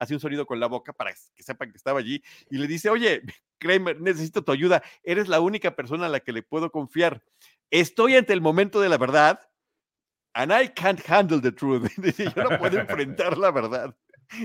hace 0.00 0.14
un 0.14 0.20
sonido 0.20 0.46
con 0.46 0.58
la 0.58 0.66
boca 0.66 0.92
para 0.92 1.12
que 1.12 1.42
sepan 1.42 1.70
que 1.70 1.76
estaba 1.76 2.00
allí 2.00 2.22
y 2.50 2.56
le 2.56 2.66
dice, 2.66 2.90
oye, 2.90 3.22
Kramer, 3.58 4.00
necesito 4.00 4.42
tu 4.42 4.50
ayuda, 4.50 4.82
eres 5.04 5.28
la 5.28 5.40
única 5.40 5.76
persona 5.76 6.06
a 6.06 6.08
la 6.08 6.20
que 6.20 6.32
le 6.32 6.42
puedo 6.42 6.72
confiar. 6.72 7.22
Estoy 7.70 8.16
ante 8.16 8.32
el 8.32 8.40
momento 8.40 8.80
de 8.80 8.88
la 8.88 8.96
verdad 8.96 9.38
and 10.34 10.50
I 10.50 10.68
can't 10.68 11.00
handle 11.08 11.40
the 11.40 11.52
truth. 11.52 11.88
Yo 12.34 12.42
no 12.42 12.58
puedo 12.58 12.78
enfrentar 12.80 13.36
la 13.36 13.50
verdad. 13.50 13.94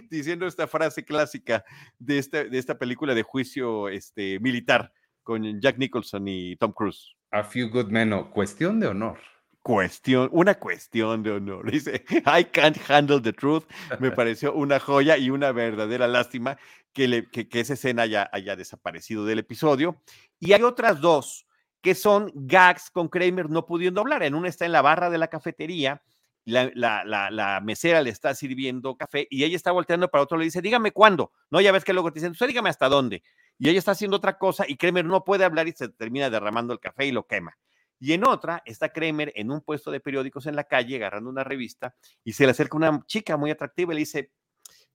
Diciendo 0.09 0.47
esta 0.47 0.67
frase 0.67 1.05
clásica 1.05 1.63
de, 1.99 2.17
este, 2.17 2.49
de 2.49 2.57
esta 2.57 2.77
película 2.77 3.13
de 3.13 3.21
juicio 3.21 3.87
este, 3.87 4.39
militar 4.39 4.91
con 5.23 5.61
Jack 5.61 5.77
Nicholson 5.77 6.27
y 6.27 6.55
Tom 6.55 6.73
Cruise. 6.73 7.15
A 7.31 7.43
few 7.43 7.69
good 7.69 7.89
men, 7.89 8.11
o 8.11 8.31
cuestión 8.31 8.79
de 8.79 8.87
honor 8.87 9.19
cuestión, 9.65 10.29
una 10.31 10.59
cuestión 10.59 11.23
de 11.23 11.31
honor. 11.31 11.65
Dice, 11.71 12.05
I 12.27 12.43
can't 12.43 12.77
handle 12.87 13.19
the 13.19 13.33
truth. 13.33 13.63
Me 13.99 14.11
pareció 14.11 14.53
una 14.53 14.79
joya 14.79 15.17
y 15.17 15.31
una 15.31 15.51
verdadera 15.51 16.07
lástima 16.07 16.55
que, 16.93 17.07
le, 17.07 17.27
que, 17.31 17.47
esa 17.59 17.73
escena 17.73 18.03
haya, 18.03 18.29
haya, 18.31 18.55
desaparecido 18.55 19.25
del 19.25 19.39
episodio. 19.39 20.03
Y 20.39 20.53
hay 20.53 20.61
otras 20.61 21.01
dos 21.01 21.47
que 21.81 21.95
son 21.95 22.31
gags 22.35 22.91
con 22.91 23.07
Kramer 23.07 23.49
no 23.49 23.65
pudiendo 23.65 24.01
hablar. 24.01 24.21
En 24.21 24.35
una 24.35 24.49
está 24.49 24.67
en 24.67 24.71
la 24.71 24.83
barra 24.83 25.09
de 25.09 25.17
la 25.17 25.29
cafetería, 25.29 26.03
la, 26.43 26.69
la, 26.75 27.03
la, 27.03 27.31
la 27.31 27.59
mesera 27.59 28.03
le 28.03 28.11
está 28.11 28.35
sirviendo 28.35 28.95
café 28.95 29.27
y 29.31 29.45
ella 29.45 29.55
está 29.55 29.71
volteando 29.71 30.09
para 30.09 30.23
otro, 30.23 30.37
le 30.37 30.45
dice, 30.45 30.61
dígame 30.61 30.91
cuándo. 30.91 31.31
No, 31.49 31.59
ya 31.59 31.71
ves 31.71 31.83
que 31.83 31.93
luego 31.93 32.11
te 32.11 32.19
dicen, 32.19 32.33
usted 32.33 32.47
dígame 32.47 32.69
hasta 32.69 32.87
dónde. 32.87 33.23
Y 33.57 33.69
ella 33.69 33.79
está 33.79 33.93
haciendo 33.93 34.17
otra 34.17 34.37
cosa 34.37 34.65
y 34.67 34.77
Kramer 34.77 35.05
no 35.05 35.23
puede 35.23 35.43
hablar 35.43 35.67
y 35.67 35.71
se 35.71 35.89
termina 35.89 36.29
derramando 36.29 36.71
el 36.71 36.79
café 36.79 37.07
y 37.07 37.11
lo 37.11 37.25
quema. 37.25 37.57
Y 37.99 38.13
en 38.13 38.27
otra 38.27 38.61
está 38.65 38.89
Kramer 38.89 39.31
en 39.35 39.51
un 39.51 39.61
puesto 39.61 39.91
de 39.91 39.99
periódicos 39.99 40.45
en 40.47 40.55
la 40.55 40.65
calle 40.65 40.95
agarrando 40.97 41.29
una 41.29 41.43
revista 41.43 41.95
y 42.23 42.33
se 42.33 42.45
le 42.45 42.51
acerca 42.51 42.77
una 42.77 43.03
chica 43.07 43.37
muy 43.37 43.51
atractiva 43.51 43.93
y 43.93 43.95
le 43.95 43.99
dice, 43.99 44.31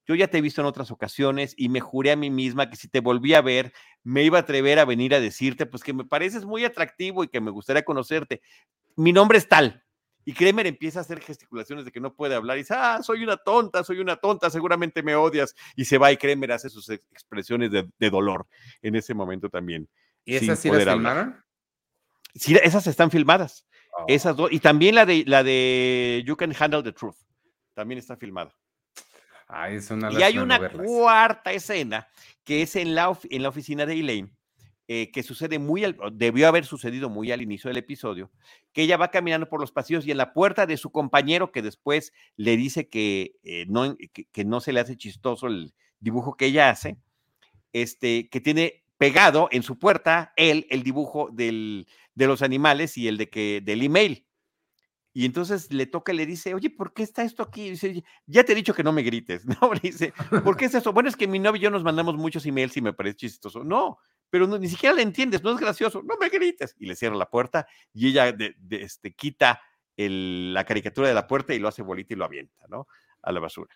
yo 0.07 0.15
ya 0.15 0.29
te 0.29 0.39
he 0.39 0.41
visto 0.41 0.61
en 0.61 0.67
otras 0.67 0.91
ocasiones 0.91 1.55
y 1.57 1.69
me 1.69 1.81
juré 1.81 2.13
a 2.13 2.17
mí 2.17 2.31
misma 2.31 2.69
que 2.69 2.77
si 2.77 2.89
te 2.89 3.01
volví 3.01 3.35
a 3.35 3.43
ver, 3.43 3.73
me 4.03 4.25
iba 4.25 4.39
a 4.39 4.43
atrever 4.43 4.79
a 4.79 4.85
venir 4.85 5.15
a 5.15 5.21
decirte, 5.21 5.67
pues 5.67 5.83
que 5.83 5.93
me 5.93 6.05
pareces 6.05 6.45
muy 6.45 6.65
atractivo 6.65 7.25
y 7.25 7.29
que 7.29 7.41
me 7.41 7.51
gustaría 7.51 7.85
conocerte. 7.85 8.43
Mi 8.97 9.13
nombre 9.13 9.39
es 9.39 9.49
tal. 9.49 9.85
Y 10.25 10.35
Kramer 10.35 10.67
empieza 10.67 10.99
a 10.99 11.03
hacer 11.03 11.21
gesticulaciones 11.21 11.85
de 11.85 11.93
que 11.93 12.01
no 12.01 12.15
puede 12.15 12.35
hablar 12.35 12.57
y 12.57 12.61
dice, 12.61 12.75
ah, 12.77 13.01
soy 13.03 13.23
una 13.23 13.37
tonta, 13.37 13.83
soy 13.83 14.01
una 14.01 14.17
tonta, 14.17 14.51
seguramente 14.51 15.03
me 15.03 15.15
odias. 15.15 15.55
Y 15.77 15.87
se 15.87 15.97
va 15.97 16.13
y 16.13 16.17
Kramer 16.17 16.53
hace 16.53 16.69
sus 16.69 16.91
expresiones 16.91 17.71
de, 17.71 18.11
dolor 18.11 18.47
en 18.83 18.97
ese 18.97 19.15
momento 19.15 19.49
también. 19.49 19.89
¿Y 20.25 20.37
esas 20.37 20.59
sí 20.59 20.71
las 20.71 20.85
filmaron? 20.85 21.43
Sí, 22.35 22.57
esas 22.63 22.87
están 22.87 23.11
filmadas. 23.11 23.67
Esas 24.07 24.37
dos. 24.37 24.53
Y 24.53 24.61
también 24.61 24.95
la 24.95 25.07
de 25.07 25.25
la 25.27 25.43
de 25.43 26.23
You 26.27 26.37
Can 26.37 26.55
Handle 26.59 26.83
the 26.83 26.93
Truth. 26.93 27.17
También 27.75 27.99
está 27.99 28.17
filmada. 28.17 28.55
y 30.13 30.23
hay 30.23 30.39
una 30.39 30.71
cuarta 30.71 31.53
escena 31.53 32.09
que 32.45 32.63
es 32.63 32.77
en 32.77 32.95
la, 32.95 33.17
en 33.31 33.43
la 33.43 33.49
oficina 33.49 33.87
de 33.87 33.95
Elaine, 33.95 34.37
eh, 34.89 35.11
que 35.13 35.23
sucede 35.23 35.59
muy, 35.59 35.85
al, 35.85 35.97
debió 36.13 36.49
haber 36.49 36.65
sucedido 36.65 37.09
muy 37.09 37.31
al 37.31 37.43
inicio 37.43 37.69
del 37.69 37.77
episodio, 37.77 38.31
que 38.73 38.83
ella 38.83 38.97
va 38.97 39.11
caminando 39.11 39.49
por 39.49 39.61
los 39.61 39.73
pasillos 39.73 40.07
y 40.07 40.11
en 40.11 40.17
la 40.17 40.33
puerta 40.33 40.67
de 40.67 40.77
su 40.77 40.91
compañero, 40.91 41.53
que 41.53 41.63
después 41.63 42.13
le 42.37 42.57
dice 42.57 42.89
que, 42.89 43.37
eh, 43.45 43.67
no, 43.69 43.97
que, 44.33 44.45
no 44.45 44.61
se 44.61 44.73
le 44.73 44.81
hace 44.81 44.97
chistoso 44.97 45.47
el 45.47 45.75
dibujo 46.01 46.37
que 46.37 46.47
ella 46.47 46.71
hace, 46.71 46.97
este, 47.73 48.29
que 48.29 48.41
tiene 48.41 48.83
pegado 48.99 49.49
en 49.53 49.63
su 49.63 49.79
puerta 49.79 50.33
él 50.37 50.67
el 50.71 50.83
dibujo 50.83 51.31
del, 51.33 51.87
de 52.21 52.27
los 52.27 52.43
animales 52.43 52.99
y 52.99 53.09
el 53.09 53.17
de 53.17 53.31
que 53.31 53.63
del 53.65 53.83
email. 53.83 54.27
Y 55.13 55.25
entonces 55.25 55.73
le 55.73 55.87
toca 55.87 56.13
y 56.13 56.17
le 56.17 56.27
dice, 56.27 56.55
oye, 56.55 56.69
¿por 56.69 56.93
qué 56.93 57.03
está 57.03 57.25
esto 57.25 57.43
aquí? 57.43 57.71
dice, 57.71 58.05
ya 58.27 58.45
te 58.45 58.53
he 58.53 58.55
dicho 58.55 58.75
que 58.75 58.85
no 58.85 58.93
me 58.93 59.03
grites, 59.03 59.45
¿no? 59.63 59.73
Le 59.73 59.81
dice, 59.81 60.13
¿por 60.45 60.57
qué 60.57 60.67
es 60.67 60.75
eso? 60.75 60.93
Bueno, 60.93 61.09
es 61.09 61.17
que 61.17 61.27
mi 61.27 61.39
novio 61.39 61.59
y 61.59 61.63
yo 61.63 61.71
nos 61.71 61.83
mandamos 61.83 62.17
muchos 62.17 62.45
emails 62.45 62.77
y 62.77 62.83
me 62.83 62.93
parece 62.93 63.17
chistoso. 63.17 63.65
No, 63.65 63.99
pero 64.29 64.47
ni 64.47 64.69
siquiera 64.69 64.95
le 64.95 65.03
entiendes, 65.03 65.43
no 65.43 65.53
es 65.53 65.59
gracioso, 65.59 66.03
no 66.03 66.17
me 66.21 66.29
grites. 66.29 66.77
Y 66.79 66.87
le 66.87 66.95
cierra 66.95 67.17
la 67.17 67.31
puerta 67.31 67.67
y 67.95 68.09
ella 68.09 68.33
de, 68.33 68.55
este, 68.71 69.15
quita 69.15 69.61
la 69.97 70.65
caricatura 70.65 71.09
de 71.09 71.15
la 71.15 71.27
puerta 71.27 71.55
y 71.55 71.59
lo 71.59 71.69
hace 71.69 71.83
bolita 71.83 72.13
y 72.13 72.17
lo 72.17 72.27
avienta, 72.27 72.67
¿no? 72.69 72.87
A 73.23 73.33
la 73.33 73.41
basura. 73.41 73.75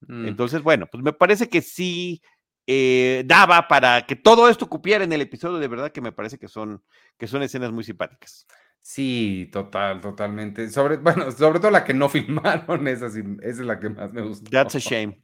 Mm. 0.00 0.28
Entonces, 0.28 0.62
bueno, 0.62 0.86
pues 0.90 1.04
me 1.04 1.12
parece 1.12 1.48
que 1.48 1.62
sí 1.62 2.22
eh, 2.66 3.24
daba 3.26 3.66
para 3.68 4.06
que 4.06 4.16
todo 4.16 4.48
esto 4.48 4.68
cupiera 4.68 5.04
en 5.04 5.12
el 5.12 5.20
episodio, 5.20 5.58
de 5.58 5.68
verdad 5.68 5.90
que 5.90 6.00
me 6.00 6.12
parece 6.12 6.38
que 6.38 6.48
son, 6.48 6.82
que 7.18 7.26
son 7.26 7.42
escenas 7.42 7.72
muy 7.72 7.84
simpáticas. 7.84 8.46
Sí, 8.80 9.48
total, 9.52 10.00
totalmente. 10.00 10.68
Sobre, 10.70 10.96
bueno, 10.96 11.30
sobre 11.30 11.60
todo 11.60 11.70
la 11.70 11.84
que 11.84 11.94
no 11.94 12.08
filmaron, 12.08 12.86
esa, 12.88 13.06
esa 13.06 13.20
es 13.42 13.58
la 13.58 13.78
que 13.78 13.88
más 13.88 14.12
me 14.12 14.22
gustó. 14.22 14.50
That's 14.50 14.74
a 14.74 14.78
shame. 14.78 15.22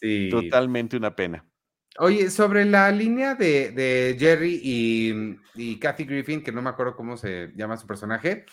Sí. 0.00 0.28
Totalmente 0.30 0.96
una 0.96 1.14
pena. 1.14 1.44
Oye, 1.98 2.30
sobre 2.30 2.64
la 2.66 2.90
línea 2.90 3.34
de, 3.34 4.16
Jerry 4.18 4.60
y, 4.62 5.38
y, 5.54 5.78
Kathy 5.78 6.04
Griffin, 6.04 6.42
que 6.42 6.52
no 6.52 6.60
me 6.60 6.68
acuerdo 6.68 6.94
cómo 6.94 7.16
se 7.16 7.52
llama 7.56 7.78
su 7.78 7.86
personaje, 7.86 8.44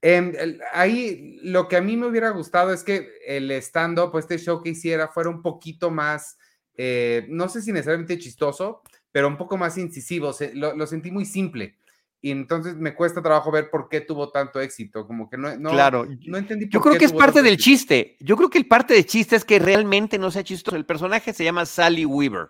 em, 0.00 0.32
ahí 0.72 1.40
lo 1.42 1.66
que 1.66 1.76
a 1.76 1.80
mí 1.80 1.96
me 1.96 2.06
hubiera 2.06 2.30
gustado 2.30 2.72
es 2.72 2.84
que 2.84 3.08
el 3.26 3.50
stand-up, 3.52 4.16
este 4.16 4.38
show 4.38 4.62
que 4.62 4.70
hiciera, 4.70 5.08
fuera 5.08 5.30
un 5.30 5.42
poquito 5.42 5.90
más 5.90 6.38
eh, 6.76 7.26
no 7.28 7.48
sé 7.48 7.62
si 7.62 7.72
necesariamente 7.72 8.18
chistoso, 8.18 8.82
pero 9.12 9.28
un 9.28 9.36
poco 9.36 9.56
más 9.56 9.78
incisivo. 9.78 10.32
lo, 10.54 10.86
sentí 10.86 11.10
muy 11.10 11.24
simple. 11.24 11.76
Y 12.20 12.30
entonces 12.30 12.74
me 12.74 12.94
cuesta 12.94 13.22
trabajo 13.22 13.52
ver 13.52 13.68
por 13.70 13.88
qué 13.88 14.00
tuvo 14.00 14.30
tanto 14.30 14.60
éxito. 14.60 15.06
Como 15.06 15.28
que 15.28 15.36
no, 15.36 15.56
no, 15.56 15.70
claro. 15.70 16.06
no 16.26 16.38
entendí. 16.38 16.68
Yo 16.70 16.80
creo 16.80 16.96
que 16.96 17.04
es 17.04 17.12
parte 17.12 17.42
del 17.42 17.58
chiste. 17.58 18.16
Yo 18.20 18.36
creo 18.36 18.48
que 18.48 18.58
el 18.58 18.66
parte 18.66 18.94
del 18.94 19.04
chiste 19.04 19.36
es 19.36 19.44
que 19.44 19.58
realmente 19.58 20.18
no 20.18 20.30
sea 20.30 20.42
chistoso. 20.42 20.76
El 20.76 20.86
personaje 20.86 21.32
se 21.34 21.44
llama 21.44 21.66
Sally 21.66 22.06
Weaver. 22.06 22.48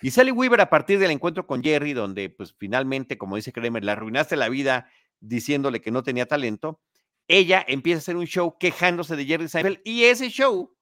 Y 0.00 0.10
Sally 0.10 0.32
Weaver, 0.32 0.60
a 0.60 0.70
partir 0.70 0.98
del 0.98 1.10
encuentro 1.10 1.46
con 1.46 1.62
Jerry, 1.62 1.92
donde 1.92 2.30
pues 2.30 2.54
finalmente, 2.58 3.16
como 3.18 3.36
dice 3.36 3.52
Kramer, 3.52 3.84
le 3.84 3.92
arruinaste 3.92 4.36
la 4.36 4.48
vida 4.48 4.88
diciéndole 5.20 5.80
que 5.80 5.90
no 5.90 6.02
tenía 6.02 6.26
talento, 6.26 6.80
ella 7.28 7.64
empieza 7.66 7.98
a 7.98 8.00
hacer 8.00 8.16
un 8.16 8.26
show 8.26 8.56
quejándose 8.58 9.16
de 9.16 9.24
Jerry 9.24 9.48
Seinfeld 9.48 9.80
y 9.84 10.04
ese 10.04 10.28
show 10.28 10.74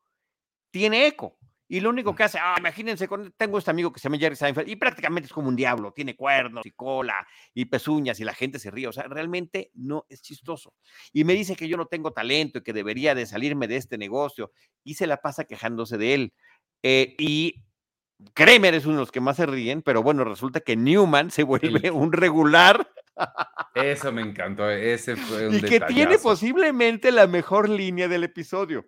tiene 0.71 1.07
eco. 1.07 1.39
Y 1.73 1.81
lo 1.81 1.89
único 1.89 2.15
que 2.15 2.23
hace, 2.23 2.39
ah, 2.39 2.55
imagínense, 2.59 3.09
tengo 3.35 3.57
este 3.57 3.71
amigo 3.71 3.91
que 3.91 3.99
se 3.99 4.03
llama 4.05 4.19
Jerry 4.19 4.37
Seinfeld 4.37 4.69
y 4.69 4.77
prácticamente 4.77 5.29
es 5.29 5.33
como 5.33 5.49
un 5.49 5.57
diablo, 5.57 5.91
tiene 5.91 6.15
cuernos 6.15 6.67
y 6.67 6.73
cola 6.73 7.27
y 7.55 7.65
pezuñas 7.65 8.21
y 8.21 8.25
la 8.25 8.35
gente 8.35 8.59
se 8.59 8.71
ríe. 8.71 8.89
O 8.89 8.93
sea, 8.93 9.05
realmente 9.05 9.71
no 9.73 10.05
es 10.11 10.21
chistoso. 10.21 10.75
Y 11.15 11.25
me 11.25 11.33
dice 11.33 11.57
que 11.57 11.69
yo 11.69 11.79
no 11.79 11.87
tengo 11.87 12.13
talento 12.13 12.59
y 12.59 12.63
que 12.63 12.75
debería 12.75 13.15
de 13.15 13.25
salirme 13.25 13.69
de 13.69 13.77
este 13.77 13.97
negocio 13.97 14.53
y 14.85 14.97
se 14.97 15.07
la 15.07 15.23
pasa 15.23 15.45
quejándose 15.45 15.97
de 15.97 16.13
él. 16.13 16.35
Eh, 16.83 17.15
y 17.19 17.65
Kramer 18.35 18.75
es 18.75 18.85
uno 18.85 18.97
de 18.97 19.01
los 19.01 19.11
que 19.11 19.23
más 19.23 19.39
se 19.39 19.47
ríen, 19.47 19.81
pero 19.81 20.03
bueno, 20.03 20.25
resulta 20.25 20.61
que 20.61 20.77
Newman 20.77 21.31
se 21.31 21.43
vuelve 21.43 21.91
un 21.91 22.13
regular. 22.13 22.87
Eso 23.75 24.13
me 24.13 24.21
encantó, 24.21 24.69
ese 24.69 25.17
fue 25.17 25.49
un 25.49 25.55
Y 25.55 25.63
que 25.63 25.81
tiene 25.81 26.19
posiblemente 26.19 27.11
la 27.13 27.27
mejor 27.27 27.71
línea 27.71 28.09
del 28.09 28.25
episodio 28.25 28.85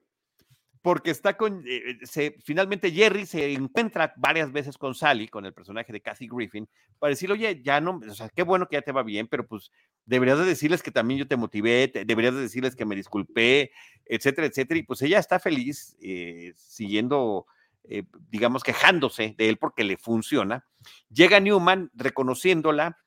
porque 0.85 1.11
está 1.11 1.35
con, 1.39 1.65
eh, 1.67 1.97
se, 2.03 2.37
finalmente 2.45 2.91
Jerry 2.91 3.25
se 3.25 3.55
encuentra 3.55 4.13
varias 4.19 4.53
veces 4.53 4.77
con 4.77 4.95
Sally, 4.95 5.29
con 5.29 5.47
el 5.47 5.55
personaje 5.55 5.91
de 5.91 6.03
Kathy 6.03 6.29
Griffin, 6.29 6.69
para 6.99 7.09
decirle, 7.09 7.37
oye, 7.37 7.63
ya 7.63 7.81
no, 7.81 8.03
o 8.07 8.15
sea, 8.15 8.29
qué 8.29 8.43
bueno 8.43 8.69
que 8.69 8.77
ya 8.77 8.83
te 8.83 8.93
va 8.93 9.03
bien, 9.03 9.27
pero 9.27 9.47
pues 9.47 9.71
deberías 10.05 10.39
de 10.39 10.45
decirles 10.45 10.83
que 10.83 10.91
también 10.91 11.21
yo 11.21 11.27
te 11.27 11.39
motivé, 11.39 11.91
deberías 12.05 12.35
de 12.35 12.43
decirles 12.43 12.77
que 12.77 12.85
me 12.85 12.95
disculpé, 12.97 13.71
etcétera, 14.05 14.47
etcétera, 14.47 14.79
y 14.79 14.83
pues 14.83 15.01
ella 15.01 15.19
está 15.19 15.41
feliz 15.41 15.97
eh, 16.03 16.53
siguiendo 16.55 17.47
eh, 17.85 18.03
digamos, 18.29 18.63
quejándose 18.63 19.35
de 19.39 19.49
él 19.49 19.57
porque 19.57 19.85
le 19.85 19.97
funciona. 19.97 20.67
Llega 21.09 21.41
Newman 21.41 21.93
reconociéndola 21.95 22.99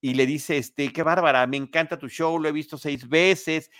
y 0.00 0.14
le 0.14 0.24
dice, 0.24 0.56
este, 0.56 0.90
qué 0.90 1.02
bárbara, 1.02 1.46
me 1.46 1.58
encanta 1.58 1.98
tu 1.98 2.08
show, 2.08 2.38
lo 2.38 2.48
he 2.48 2.52
visto 2.52 2.78
seis 2.78 3.06
veces. 3.06 3.70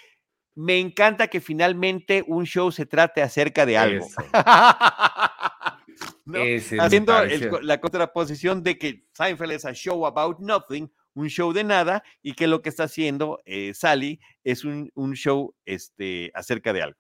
Me 0.57 0.79
encanta 0.79 1.29
que 1.29 1.41
finalmente 1.41 2.25
un 2.27 2.47
show 2.47 2.73
se 2.73 2.87
trate 2.87 3.23
acerca 3.23 3.67
de 3.67 3.77
algo. 3.77 4.09
Haciendo 6.81 7.13
la 7.63 7.81
contraposición 7.81 8.63
de 8.63 8.79
que 8.79 9.05
Seinfeld 9.13 9.53
es 9.53 9.67
a 9.67 9.75
show 9.75 10.07
about 10.07 10.39
nothing, 10.41 10.91
un 11.15 11.29
show 11.29 11.53
de 11.53 11.63
nada, 11.63 12.03
y 12.23 12.33
que 12.33 12.47
lo 12.47 12.63
que 12.63 12.71
está 12.71 12.85
haciendo 12.85 13.41
eh, 13.45 13.73
Sally 13.75 14.19
es 14.43 14.65
un, 14.65 14.91
un, 14.95 15.15
show 15.15 15.55
este, 15.67 16.31
acerca 16.35 16.73
de 16.73 16.83
algo. 16.83 16.99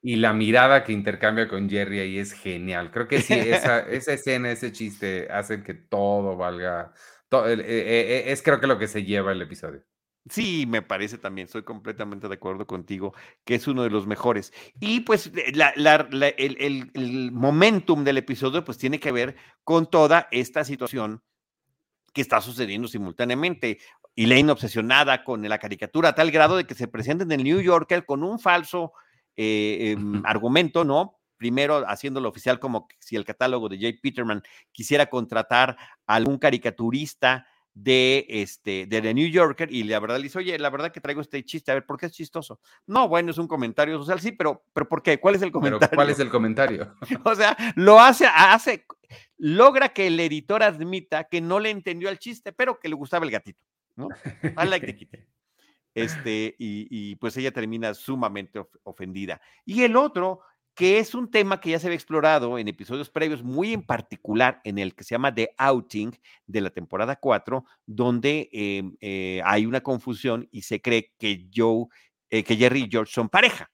Y 0.00 0.16
la 0.16 0.32
mirada 0.32 0.84
que 0.84 0.92
intercambia 0.92 1.48
con 1.48 1.68
Jerry 1.68 1.98
ahí 1.98 2.18
es 2.18 2.32
genial. 2.32 2.92
Creo 2.92 3.08
que 3.08 3.20
sí, 3.20 3.34
esa, 3.34 3.80
esa 3.90 4.12
escena, 4.12 4.50
ese 4.50 4.72
chiste, 4.72 5.26
hacen 5.30 5.64
que 5.64 5.74
todo 5.74 6.36
valga. 6.36 6.92
Eh, 7.32 7.64
eh, 7.66 8.24
es 8.28 8.40
creo 8.40 8.60
que 8.60 8.68
lo 8.68 8.78
que 8.78 8.86
se 8.86 9.04
lleva 9.04 9.32
el 9.32 9.42
episodio. 9.42 9.82
Sí, 10.30 10.64
me 10.66 10.80
parece 10.80 11.18
también, 11.18 11.44
estoy 11.46 11.64
completamente 11.64 12.28
de 12.28 12.34
acuerdo 12.34 12.66
contigo, 12.66 13.12
que 13.44 13.56
es 13.56 13.68
uno 13.68 13.82
de 13.82 13.90
los 13.90 14.06
mejores. 14.06 14.54
Y 14.80 15.00
pues 15.00 15.30
el, 15.34 16.22
el, 16.94 17.32
momentum 17.32 18.04
del 18.04 18.16
episodio 18.16 18.64
pues 18.64 18.78
tiene 18.78 18.98
que 18.98 19.12
ver 19.12 19.36
con 19.64 19.90
toda 19.90 20.28
esta 20.30 20.64
situación 20.64 21.22
que 22.14 22.22
está 22.22 22.40
sucediendo 22.40 22.88
simultáneamente. 22.88 23.78
Elaine 24.16 24.50
obsesionada 24.50 25.24
con 25.24 25.46
la 25.46 25.58
caricatura 25.58 26.10
a 26.10 26.14
tal 26.14 26.30
grado 26.30 26.56
de 26.56 26.64
que 26.64 26.74
se 26.74 26.88
presenta 26.88 27.24
en 27.24 27.32
el 27.32 27.44
New 27.44 27.60
Yorker 27.60 28.06
con 28.06 28.22
un 28.22 28.38
falso 28.38 28.92
eh, 29.36 29.90
em, 29.90 30.22
argumento, 30.24 30.84
¿no? 30.84 31.18
Primero 31.36 31.84
haciéndolo 31.86 32.30
oficial 32.30 32.60
como 32.60 32.86
si 32.98 33.16
el 33.16 33.24
catálogo 33.26 33.68
de 33.68 33.78
Jay 33.78 33.92
Peterman 33.98 34.42
quisiera 34.72 35.06
contratar 35.06 35.76
a 36.06 36.14
algún 36.14 36.38
caricaturista 36.38 37.46
de 37.74 38.24
este 38.28 38.86
de 38.86 39.02
The 39.02 39.12
New 39.12 39.28
Yorker 39.28 39.72
y 39.72 39.82
la 39.82 39.98
verdad 39.98 40.16
le 40.16 40.24
dice, 40.24 40.38
oye, 40.38 40.56
la 40.58 40.70
verdad 40.70 40.92
que 40.92 41.00
traigo 41.00 41.20
este 41.20 41.44
chiste, 41.44 41.72
a 41.72 41.74
ver, 41.74 41.84
¿por 41.84 41.98
qué 41.98 42.06
es 42.06 42.12
chistoso? 42.12 42.60
No, 42.86 43.08
bueno, 43.08 43.32
es 43.32 43.38
un 43.38 43.48
comentario 43.48 43.98
social, 43.98 44.20
sí, 44.20 44.32
pero, 44.32 44.64
pero 44.72 44.88
¿por 44.88 45.02
qué? 45.02 45.18
¿Cuál 45.18 45.34
es 45.34 45.42
el 45.42 45.50
comentario? 45.50 45.88
¿Cuál 45.94 46.10
es 46.10 46.20
el 46.20 46.30
comentario? 46.30 46.94
o 47.24 47.34
sea, 47.34 47.56
lo 47.74 48.00
hace, 48.00 48.26
hace, 48.26 48.86
logra 49.38 49.88
que 49.88 50.06
el 50.06 50.18
editor 50.20 50.62
admita 50.62 51.24
que 51.24 51.40
no 51.40 51.58
le 51.58 51.70
entendió 51.70 52.08
el 52.08 52.18
chiste, 52.18 52.52
pero 52.52 52.78
que 52.78 52.88
le 52.88 52.94
gustaba 52.94 53.24
el 53.24 53.32
gatito, 53.32 53.60
¿no? 53.96 54.08
I 54.42 54.66
like 54.68 54.86
the 54.86 54.96
kitty. 54.96 55.18
Este, 55.96 56.56
y, 56.58 56.88
y, 56.90 57.14
pues 57.16 57.36
ella 57.36 57.52
termina 57.52 57.94
sumamente 57.94 58.60
ofendida. 58.82 59.40
Y 59.64 59.84
el 59.84 59.94
otro 59.94 60.40
que 60.74 60.98
es 60.98 61.14
un 61.14 61.30
tema 61.30 61.60
que 61.60 61.70
ya 61.70 61.78
se 61.78 61.86
había 61.86 61.96
explorado 61.96 62.58
en 62.58 62.66
episodios 62.66 63.08
previos, 63.08 63.42
muy 63.42 63.72
en 63.72 63.82
particular 63.82 64.60
en 64.64 64.78
el 64.78 64.94
que 64.94 65.04
se 65.04 65.14
llama 65.14 65.34
The 65.34 65.54
Outing 65.56 66.18
de 66.46 66.60
la 66.60 66.70
temporada 66.70 67.16
4, 67.16 67.64
donde 67.86 68.48
em, 68.52 68.96
eh, 69.00 69.40
hay 69.44 69.66
una 69.66 69.82
confusión 69.82 70.48
y 70.50 70.62
se 70.62 70.80
cree 70.80 71.12
que 71.18 71.46
Joe, 71.54 71.86
eh, 72.30 72.42
que 72.42 72.56
Jerry 72.56 72.84
y 72.84 72.88
George 72.90 73.12
son 73.12 73.28
pareja. 73.28 73.70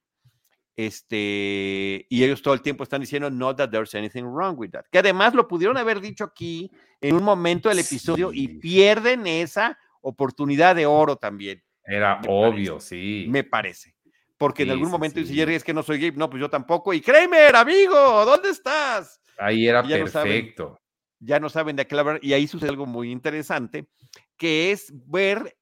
Este, 0.76 2.06
y 2.08 2.24
ellos 2.24 2.42
todo 2.42 2.54
el 2.54 2.62
tiempo 2.62 2.84
están 2.84 3.00
diciendo, 3.00 3.30
not 3.30 3.56
that 3.56 3.70
there's 3.70 3.94
anything 3.94 4.24
wrong 4.24 4.58
with 4.58 4.70
that. 4.70 4.84
Que 4.90 4.98
además 4.98 5.34
lo 5.34 5.48
pudieron 5.48 5.76
haber 5.76 6.00
dicho 6.00 6.24
aquí 6.24 6.70
en 7.00 7.16
un 7.16 7.22
momento 7.22 7.68
del 7.68 7.78
episodio 7.78 8.30
y 8.32 8.48
pierden 8.60 9.26
esa 9.26 9.78
oportunidad 10.00 10.76
de 10.76 10.86
oro 10.86 11.16
también. 11.16 11.62
Era 11.84 12.20
obvio, 12.26 12.78
sí. 12.78 13.26
Me 13.28 13.42
parece 13.42 13.94
porque 14.40 14.62
en 14.62 14.70
algún 14.70 14.90
momento 14.90 15.20
dice 15.20 15.34
Jerry, 15.34 15.54
es 15.54 15.62
que 15.62 15.74
no 15.74 15.82
soy 15.82 15.98
gay, 15.98 16.12
no, 16.12 16.30
pues 16.30 16.40
yo 16.40 16.48
tampoco, 16.48 16.94
y 16.94 17.02
Kramer, 17.02 17.54
amigo, 17.54 18.24
¿dónde 18.24 18.48
estás? 18.48 19.20
Ahí 19.36 19.68
era 19.68 19.82
perfecto. 19.82 20.80
ya 21.18 21.38
no 21.38 21.50
saben 21.50 21.76
de 21.76 21.86
qué 21.86 21.94
hablar, 21.94 22.20
y 22.22 22.32
ahí 22.32 22.48
sucede 22.48 22.70
algo 22.70 22.86
muy 22.86 23.12
interesante, 23.12 23.90
que 24.38 24.72
es 24.72 24.94
ver 24.94 25.58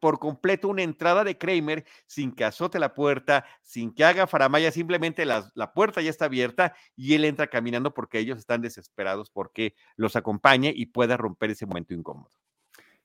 por 0.00 0.18
completo 0.18 0.68
una 0.68 0.84
entrada 0.84 1.22
de 1.22 1.36
Kramer 1.36 1.84
sin 2.06 2.32
que 2.32 2.46
azote 2.46 2.78
la 2.78 2.94
puerta, 2.94 3.44
sin 3.60 3.94
que 3.94 4.04
haga 4.04 4.26
faramaya, 4.26 4.72
simplemente 4.72 5.26
la, 5.26 5.50
la, 5.54 5.74
puerta 5.74 6.00
ya 6.00 6.08
está 6.08 6.24
abierta 6.24 6.74
y 6.96 7.12
él 7.12 7.26
entra 7.26 7.48
caminando 7.48 7.92
porque 7.92 8.20
ellos 8.20 8.38
están 8.38 8.62
desesperados 8.62 9.28
porque 9.28 9.74
los 9.96 10.16
acompañe 10.16 10.72
y 10.74 10.86
pueda 10.86 11.18
romper 11.18 11.50
ese 11.50 11.66
momento 11.66 11.92
incómodo. 11.92 12.30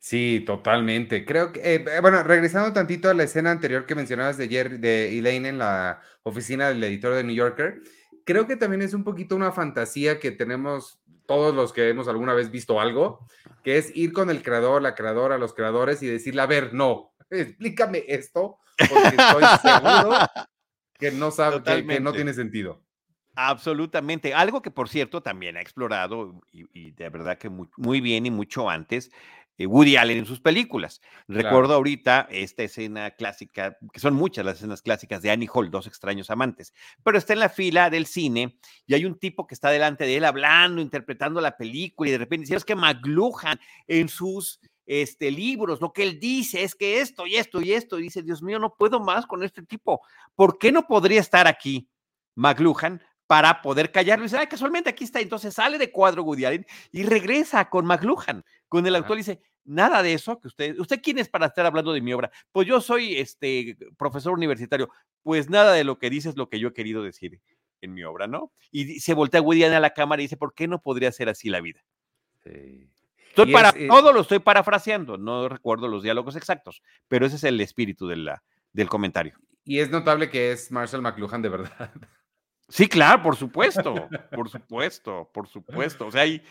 Sí, 0.03 0.43
totalmente. 0.45 1.23
Creo 1.23 1.53
que, 1.53 1.61
eh, 1.61 1.85
eh, 1.87 1.99
bueno, 2.01 2.23
regresando 2.23 2.73
tantito 2.73 3.09
a 3.09 3.13
la 3.13 3.23
escena 3.23 3.51
anterior 3.51 3.85
que 3.85 3.95
mencionabas 3.95 4.35
de, 4.35 4.49
Jerry, 4.49 4.77
de 4.77 5.17
Elaine 5.17 5.47
en 5.47 5.57
la 5.59 6.01
oficina 6.23 6.67
del 6.67 6.83
editor 6.83 7.13
de 7.13 7.23
New 7.23 7.33
Yorker, 7.33 7.81
creo 8.25 8.45
que 8.45 8.57
también 8.57 8.81
es 8.81 8.93
un 8.93 9.05
poquito 9.05 9.33
una 9.33 9.53
fantasía 9.53 10.19
que 10.19 10.31
tenemos 10.31 10.99
todos 11.25 11.55
los 11.55 11.71
que 11.71 11.87
hemos 11.87 12.09
alguna 12.09 12.33
vez 12.33 12.51
visto 12.51 12.81
algo, 12.81 13.25
que 13.63 13.77
es 13.77 13.95
ir 13.95 14.11
con 14.11 14.29
el 14.29 14.43
creador, 14.43 14.81
la 14.81 14.93
creadora, 14.93 15.37
los 15.37 15.53
creadores 15.53 16.03
y 16.03 16.07
decirle, 16.07 16.41
a 16.41 16.47
ver, 16.47 16.73
no, 16.73 17.13
explícame 17.29 18.03
esto, 18.05 18.57
porque 18.77 19.07
estoy 19.07 19.43
seguro 19.61 20.17
que 20.99 21.11
no 21.11 21.31
sabe, 21.31 21.63
que, 21.63 22.01
no 22.01 22.11
tiene 22.11 22.33
sentido. 22.33 22.83
Absolutamente. 23.35 24.33
Algo 24.33 24.61
que, 24.61 24.69
por 24.69 24.89
cierto, 24.89 25.23
también 25.23 25.55
ha 25.55 25.61
explorado 25.61 26.41
y, 26.51 26.91
de 26.91 27.09
verdad 27.09 27.37
que 27.37 27.49
muy 27.49 28.01
bien 28.01 28.25
y 28.25 28.31
mucho 28.31 28.69
antes, 28.69 29.11
Woody 29.59 29.97
Allen 29.97 30.19
en 30.19 30.25
sus 30.25 30.39
películas. 30.39 31.01
Recuerdo 31.27 31.75
ahorita 31.75 32.27
esta 32.31 32.63
escena 32.63 33.11
clásica, 33.11 33.77
que 33.91 33.99
son 33.99 34.15
muchas 34.15 34.45
las 34.45 34.57
escenas 34.57 34.81
clásicas 34.81 35.21
de 35.21 35.31
Annie 35.31 35.49
Hall, 35.51 35.71
dos 35.71 35.87
extraños 35.87 36.29
amantes, 36.29 36.73
pero 37.03 37.17
está 37.17 37.33
en 37.33 37.39
la 37.39 37.49
fila 37.49 37.89
del 37.89 38.05
cine 38.05 38.57
y 38.85 38.93
hay 38.93 39.05
un 39.05 39.17
tipo 39.17 39.47
que 39.47 39.53
está 39.53 39.69
delante 39.69 40.05
de 40.05 40.17
él 40.17 40.25
hablando, 40.25 40.81
interpretando 40.81 41.39
la 41.39 41.55
película 41.55 42.09
y 42.09 42.11
de 42.13 42.17
repente 42.17 42.45
dice, 42.45 42.55
es 42.55 42.65
que 42.65 42.75
McLuhan 42.75 43.59
en 43.87 44.09
sus 44.09 44.59
este, 44.85 45.31
libros, 45.31 45.79
lo 45.79 45.93
que 45.93 46.03
él 46.03 46.19
dice 46.19 46.63
es 46.63 46.75
que 46.75 46.99
esto 46.99 47.25
y 47.25 47.35
esto 47.35 47.61
y 47.61 47.73
esto, 47.73 47.99
y 47.99 48.03
dice, 48.03 48.21
Dios 48.21 48.41
mío, 48.41 48.59
no 48.59 48.73
puedo 48.73 48.99
más 48.99 49.25
con 49.25 49.43
este 49.43 49.63
tipo, 49.63 50.01
¿por 50.35 50.57
qué 50.57 50.71
no 50.71 50.85
podría 50.85 51.21
estar 51.21 51.47
aquí 51.47 51.89
McLuhan? 52.35 53.01
Para 53.33 53.63
poder 53.63 53.91
callarlo. 53.91 54.25
Y 54.25 54.27
dice, 54.27 54.37
ah, 54.37 54.47
casualmente 54.47 54.91
aquí 54.91 55.05
está. 55.05 55.19
Entonces 55.19 55.55
sale 55.55 55.79
de 55.79 55.89
cuadro 55.89 56.21
Woody 56.21 56.45
Allen 56.45 56.67
y 56.91 57.01
regresa 57.01 57.67
con 57.67 57.83
McLuhan, 57.83 58.45
con 58.67 58.85
el 58.85 58.95
autor, 58.95 59.17
y 59.17 59.21
dice, 59.21 59.41
nada 59.65 60.03
de 60.03 60.13
eso 60.13 60.39
que 60.39 60.49
usted, 60.49 60.79
¿usted 60.79 61.01
quién 61.01 61.17
es 61.17 61.29
para 61.29 61.47
estar 61.47 61.65
hablando 61.65 61.93
de 61.93 62.01
mi 62.01 62.13
obra? 62.13 62.29
Pues 62.51 62.67
yo 62.67 62.79
soy 62.79 63.17
este 63.17 63.75
profesor 63.97 64.33
universitario. 64.33 64.91
Pues 65.23 65.49
nada 65.49 65.73
de 65.73 65.83
lo 65.83 65.97
que 65.97 66.11
dice 66.11 66.29
es 66.29 66.37
lo 66.37 66.47
que 66.47 66.59
yo 66.59 66.67
he 66.67 66.73
querido 66.73 67.01
decir 67.01 67.41
en 67.81 67.95
mi 67.95 68.03
obra, 68.03 68.27
¿no? 68.27 68.51
Y 68.69 68.99
se 68.99 69.15
voltea 69.15 69.41
Woody 69.41 69.63
Allen 69.63 69.77
a 69.77 69.79
la 69.79 69.95
cámara 69.95 70.21
y 70.21 70.25
dice, 70.25 70.37
¿por 70.37 70.53
qué 70.53 70.67
no 70.67 70.79
podría 70.79 71.11
ser 71.11 71.27
así 71.27 71.49
la 71.49 71.59
vida? 71.59 71.83
Estoy 72.43 73.51
para, 73.51 73.69
eh 73.69 73.87
todo 73.87 74.13
lo 74.13 74.21
estoy 74.21 74.37
parafraseando, 74.37 75.17
no 75.17 75.49
recuerdo 75.49 75.87
los 75.87 76.03
diálogos 76.03 76.35
exactos, 76.35 76.83
pero 77.07 77.25
ese 77.25 77.37
es 77.37 77.43
el 77.45 77.59
espíritu 77.61 78.05
de 78.05 78.17
la, 78.17 78.43
del 78.73 78.89
comentario. 78.89 79.39
Y 79.65 79.79
es 79.79 79.89
notable 79.89 80.29
que 80.29 80.51
es 80.51 80.71
Marshall 80.71 81.01
McLuhan 81.01 81.41
de 81.41 81.49
verdad. 81.49 81.91
Sí, 82.69 82.88
claro, 82.88 83.21
por 83.21 83.36
supuesto, 83.36 84.08
por 84.32 84.49
supuesto, 84.49 85.30
por 85.34 85.47
supuesto. 85.47 86.08
O 86.08 86.12
sea, 86.12 86.23
el, 86.23 86.41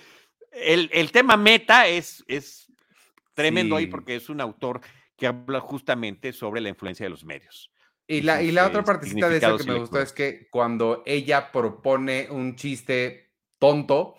el, 0.93 1.11
tema 1.11 1.37
meta 1.37 1.89
es, 1.89 2.23
es 2.29 2.71
tremendo 3.35 3.77
ahí 3.77 3.87
porque 3.87 4.17
es 4.17 4.29
un 4.29 4.41
autor 4.41 4.81
que 5.17 5.27
habla 5.27 5.61
justamente 5.61 6.33
sobre 6.33 6.61
la 6.61 6.69
influencia 6.69 7.07
de 7.07 7.11
los 7.11 7.25
medios. 7.25 7.71
Y 8.07 8.23
la, 8.23 8.43
y 8.43 8.51
la 8.53 8.67
otra 8.67 8.85
partecita 8.85 9.29
de 9.29 9.39
eso 9.39 9.57
que 9.57 9.65
me 9.65 9.79
gustó 9.79 10.01
es 10.01 10.13
que 10.13 10.49
cuando 10.51 11.03
ella 11.07 11.51
propone 11.51 12.29
un 12.31 12.57
chiste 12.57 13.33
tonto, 13.59 14.17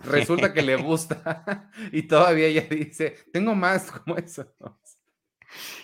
resulta 0.00 0.52
que 0.52 0.62
le 0.62 0.76
gusta 0.82 1.70
y 1.92 2.02
todavía 2.02 2.46
ella 2.46 2.66
dice, 2.68 3.16
tengo 3.32 3.54
más 3.54 3.90
como 3.90 4.16
eso. 4.16 4.52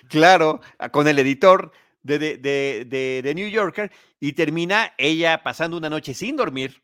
Claro, 0.09 0.61
con 0.93 1.09
el 1.09 1.19
editor 1.19 1.73
de, 2.07 2.39
de, 2.39 3.23
de, 3.23 3.35
New 3.35 3.49
Yorker 3.49 3.91
y 4.21 4.33
termina 4.33 4.95
ella 4.97 5.43
pasando 5.43 5.77
una 5.77 5.91
noche 5.91 6.15
sin 6.15 6.37
dormir, 6.37 6.83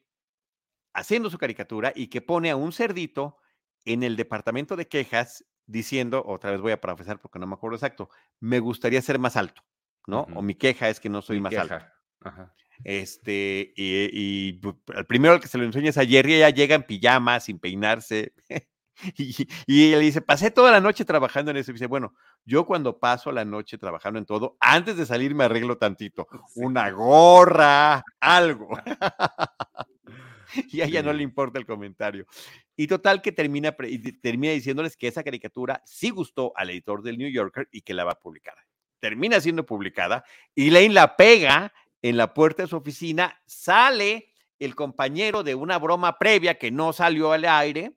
haciendo 0.92 1.30
su 1.30 1.38
caricatura 1.38 1.92
y 1.94 2.08
que 2.08 2.20
pone 2.20 2.50
a 2.50 2.56
un 2.56 2.72
cerdito 2.72 3.38
en 3.84 4.02
el 4.02 4.16
departamento 4.16 4.76
de 4.76 4.88
quejas 4.88 5.44
diciendo, 5.66 6.22
otra 6.26 6.50
vez 6.50 6.60
voy 6.60 6.72
a 6.72 6.80
profesar 6.80 7.20
porque 7.20 7.38
no 7.38 7.46
me 7.46 7.54
acuerdo 7.54 7.76
exacto, 7.76 8.10
me 8.40 8.58
gustaría 8.58 9.00
ser 9.00 9.18
más 9.18 9.36
alto, 9.36 9.62
¿no? 10.06 10.26
O 10.34 10.42
mi 10.42 10.54
queja 10.54 10.88
es 10.88 11.00
que 11.00 11.08
no 11.08 11.22
soy 11.22 11.40
más 11.40 11.54
alto. 11.54 11.78
Este, 12.84 13.72
y, 13.76 14.08
y, 14.12 14.60
el 14.94 15.06
primero 15.06 15.34
al 15.34 15.40
que 15.40 15.46
se 15.46 15.56
lo 15.56 15.64
enseña 15.64 15.90
es 15.90 15.98
a 15.98 16.04
Jerry, 16.04 16.34
ella 16.34 16.50
llega 16.50 16.74
en 16.74 16.82
pijama, 16.82 17.38
sin 17.38 17.58
peinarse, 17.58 18.34
Y, 19.16 19.48
y 19.66 19.88
ella 19.88 19.98
dice, 19.98 20.20
pasé 20.20 20.50
toda 20.50 20.70
la 20.70 20.80
noche 20.80 21.04
trabajando 21.04 21.50
en 21.50 21.56
eso. 21.56 21.70
Y 21.70 21.74
dice, 21.74 21.86
bueno, 21.86 22.14
yo 22.44 22.66
cuando 22.66 22.98
paso 22.98 23.32
la 23.32 23.44
noche 23.44 23.78
trabajando 23.78 24.18
en 24.18 24.26
todo, 24.26 24.56
antes 24.60 24.96
de 24.96 25.06
salir 25.06 25.34
me 25.34 25.44
arreglo 25.44 25.78
tantito. 25.78 26.26
Una 26.54 26.90
gorra, 26.90 28.04
algo. 28.20 28.68
y 30.72 30.80
a 30.80 30.84
ella 30.84 31.02
no 31.02 31.12
le 31.12 31.22
importa 31.22 31.58
el 31.58 31.66
comentario. 31.66 32.26
Y 32.76 32.86
total 32.86 33.22
que 33.22 33.32
termina, 33.32 33.76
termina 34.22 34.52
diciéndoles 34.52 34.96
que 34.96 35.08
esa 35.08 35.22
caricatura 35.22 35.82
sí 35.84 36.10
gustó 36.10 36.52
al 36.56 36.70
editor 36.70 37.02
del 37.02 37.18
New 37.18 37.30
Yorker 37.30 37.68
y 37.70 37.82
que 37.82 37.94
la 37.94 38.04
va 38.04 38.12
a 38.12 38.18
publicar. 38.18 38.56
Termina 39.00 39.40
siendo 39.40 39.66
publicada 39.66 40.24
y 40.54 40.70
Lane 40.70 40.90
la 40.90 41.16
pega 41.16 41.72
en 42.02 42.16
la 42.16 42.34
puerta 42.34 42.62
de 42.62 42.68
su 42.68 42.76
oficina, 42.76 43.40
sale 43.46 44.28
el 44.58 44.74
compañero 44.74 45.42
de 45.42 45.54
una 45.54 45.78
broma 45.78 46.18
previa 46.18 46.58
que 46.58 46.70
no 46.70 46.92
salió 46.92 47.32
al 47.32 47.44
aire. 47.44 47.92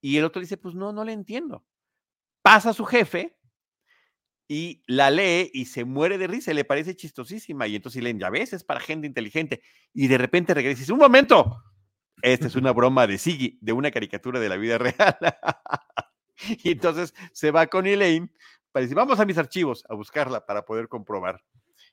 Y 0.00 0.16
el 0.16 0.24
otro 0.24 0.40
dice, 0.40 0.56
pues 0.56 0.74
no, 0.74 0.92
no 0.92 1.04
le 1.04 1.12
entiendo. 1.12 1.64
Pasa 2.42 2.70
a 2.70 2.74
su 2.74 2.84
jefe 2.84 3.36
y 4.48 4.82
la 4.86 5.10
lee 5.10 5.50
y 5.52 5.66
se 5.66 5.84
muere 5.84 6.18
de 6.18 6.26
risa, 6.26 6.52
le 6.52 6.64
parece 6.64 6.96
chistosísima. 6.96 7.66
Y 7.66 7.76
entonces 7.76 8.02
leen, 8.02 8.18
ya 8.18 8.30
ves, 8.30 8.52
es 8.52 8.64
para 8.64 8.80
gente 8.80 9.06
inteligente. 9.06 9.62
Y 9.92 10.08
de 10.08 10.18
repente 10.18 10.54
regresa 10.54 10.78
y 10.78 10.80
dice, 10.80 10.92
un 10.92 10.98
momento, 10.98 11.62
esta 12.22 12.46
es 12.46 12.56
una 12.56 12.72
broma 12.72 13.06
de 13.06 13.18
Siggy, 13.18 13.58
de 13.60 13.72
una 13.72 13.90
caricatura 13.90 14.40
de 14.40 14.48
la 14.48 14.56
vida 14.56 14.78
real. 14.78 15.16
y 16.64 16.72
entonces 16.72 17.14
se 17.32 17.50
va 17.50 17.66
con 17.66 17.86
Elaine 17.86 18.32
para 18.72 18.82
decir, 18.82 18.96
vamos 18.96 19.20
a 19.20 19.26
mis 19.26 19.38
archivos 19.38 19.84
a 19.88 19.94
buscarla 19.94 20.46
para 20.46 20.64
poder 20.64 20.88
comprobar 20.88 21.42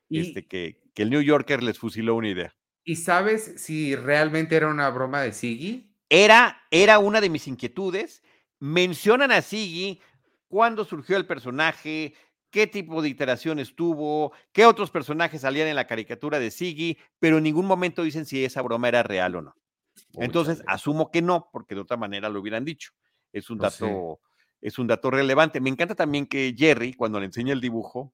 este, 0.09 0.47
que, 0.47 0.81
que, 0.93 1.03
el 1.03 1.09
New 1.09 1.21
Yorker 1.21 1.61
les 1.63 1.77
fusiló 1.79 2.15
una 2.15 2.29
idea. 2.29 2.55
¿Y 2.83 2.95
sabes 2.95 3.55
si 3.57 3.95
realmente 3.95 4.55
era 4.55 4.69
una 4.69 4.89
broma 4.89 5.21
de 5.21 5.33
Siggy? 5.33 5.86
Era, 6.09 6.61
era 6.71 6.99
una 6.99 7.21
de 7.21 7.29
mis 7.29 7.47
inquietudes. 7.47 8.23
Mencionan 8.59 9.31
a 9.31 9.41
Siggy 9.41 10.01
cuándo 10.47 10.85
surgió 10.85 11.17
el 11.17 11.27
personaje, 11.27 12.15
qué 12.49 12.67
tipo 12.67 13.01
de 13.01 13.09
iteraciones 13.09 13.75
tuvo, 13.75 14.31
qué 14.51 14.65
otros 14.65 14.89
personajes 14.89 15.41
salían 15.41 15.67
en 15.67 15.75
la 15.75 15.87
caricatura 15.87 16.39
de 16.39 16.51
Siggy, 16.51 16.97
pero 17.19 17.37
en 17.37 17.43
ningún 17.43 17.65
momento 17.65 18.03
dicen 18.03 18.25
si 18.25 18.43
esa 18.43 18.61
broma 18.61 18.87
era 18.87 19.03
real 19.03 19.35
o 19.35 19.41
no. 19.41 19.55
Entonces, 20.13 20.63
asumo 20.67 21.11
que 21.11 21.21
no, 21.21 21.49
porque 21.51 21.75
de 21.75 21.81
otra 21.81 21.97
manera 21.97 22.29
lo 22.29 22.39
hubieran 22.39 22.65
dicho. 22.65 22.91
Es 23.31 23.49
un 23.49 23.57
dato, 23.57 24.19
es 24.61 24.79
un 24.79 24.87
dato 24.87 25.11
relevante. 25.11 25.59
Me 25.59 25.69
encanta 25.69 25.95
también 25.95 26.25
que 26.25 26.55
Jerry, 26.57 26.93
cuando 26.93 27.19
le 27.19 27.25
enseña 27.25 27.53
el 27.53 27.61
dibujo, 27.61 28.13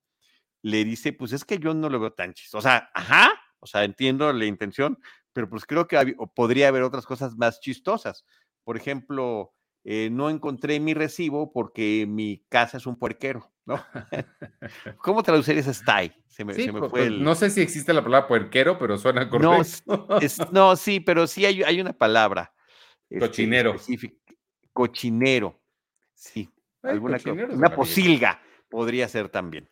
le 0.62 0.84
dice, 0.84 1.14
pues 1.14 1.34
es 1.34 1.46
que 1.46 1.60
yo 1.60 1.74
no 1.74 1.90
lo 1.90 2.00
veo 2.00 2.14
tan 2.14 2.34
chistoso. 2.34 2.58
O 2.58 2.62
sea, 2.62 2.90
ajá, 2.94 3.32
o 3.60 3.66
sea, 3.66 3.84
entiendo 3.84 4.32
la 4.34 4.46
intención, 4.46 4.98
pero 5.34 5.50
pues 5.50 5.66
creo 5.66 5.88
que 5.88 6.16
podría 6.36 6.68
haber 6.68 6.84
otras 6.84 7.06
cosas 7.06 7.36
más 7.36 7.60
chistosas. 7.60 8.26
Por 8.64 8.78
ejemplo, 8.78 9.54
eh, 9.84 10.10
no 10.12 10.30
encontré 10.30 10.80
mi 10.80 10.94
recibo 10.94 11.52
porque 11.52 12.06
mi 12.08 12.46
casa 12.50 12.78
es 12.78 12.86
un 12.86 12.98
puerquero, 12.98 13.52
¿no? 13.66 13.84
¿Cómo 15.00 15.24
traducir 15.24 15.58
ese 15.58 15.74
style? 15.74 16.14
Se 16.28 16.46
me, 16.46 16.54
fue 16.54 17.10
No 17.10 17.36
sé 17.36 17.50
si 17.50 17.62
existe 17.62 17.94
la 17.94 18.04
palabra 18.04 18.28
puerquero, 18.28 18.80
pero 18.80 18.98
suena 18.98 19.30
correcto. 19.30 20.08
No, 20.10 20.20
no 20.52 20.76
sí, 20.76 21.00
pero 21.00 21.28
sí 21.28 21.46
hay, 21.46 21.64
hay 21.64 21.82
una 21.82 21.94
palabra. 21.94 22.54
Este, 23.10 23.28
Cochinero. 23.28 23.76
Cochinero. 24.72 25.62
Sí. 26.14 26.50
alguna 26.82 27.18
una 27.52 27.76
posilga 27.76 28.42
podría 28.70 29.08
ser 29.08 29.30
también. 29.30 29.70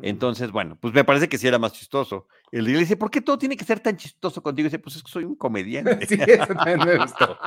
Entonces, 0.00 0.50
bueno, 0.50 0.78
pues 0.80 0.94
me 0.94 1.04
parece 1.04 1.28
que 1.28 1.38
sí 1.38 1.48
era 1.48 1.58
más 1.58 1.72
chistoso. 1.72 2.28
El 2.52 2.64
le 2.64 2.78
dice, 2.78 2.96
¿por 2.96 3.10
qué 3.10 3.20
todo 3.20 3.38
tiene 3.38 3.56
que 3.56 3.64
ser 3.64 3.80
tan 3.80 3.96
chistoso 3.96 4.42
contigo? 4.42 4.66
Y 4.66 4.70
dice, 4.70 4.78
pues 4.78 4.96
es 4.96 5.02
que 5.02 5.10
soy 5.10 5.24
un 5.24 5.34
comediante. 5.36 6.06
sí, 6.06 6.18
eso 6.26 6.46
también 6.46 6.78
me 6.78 6.96
gustó. 6.98 7.38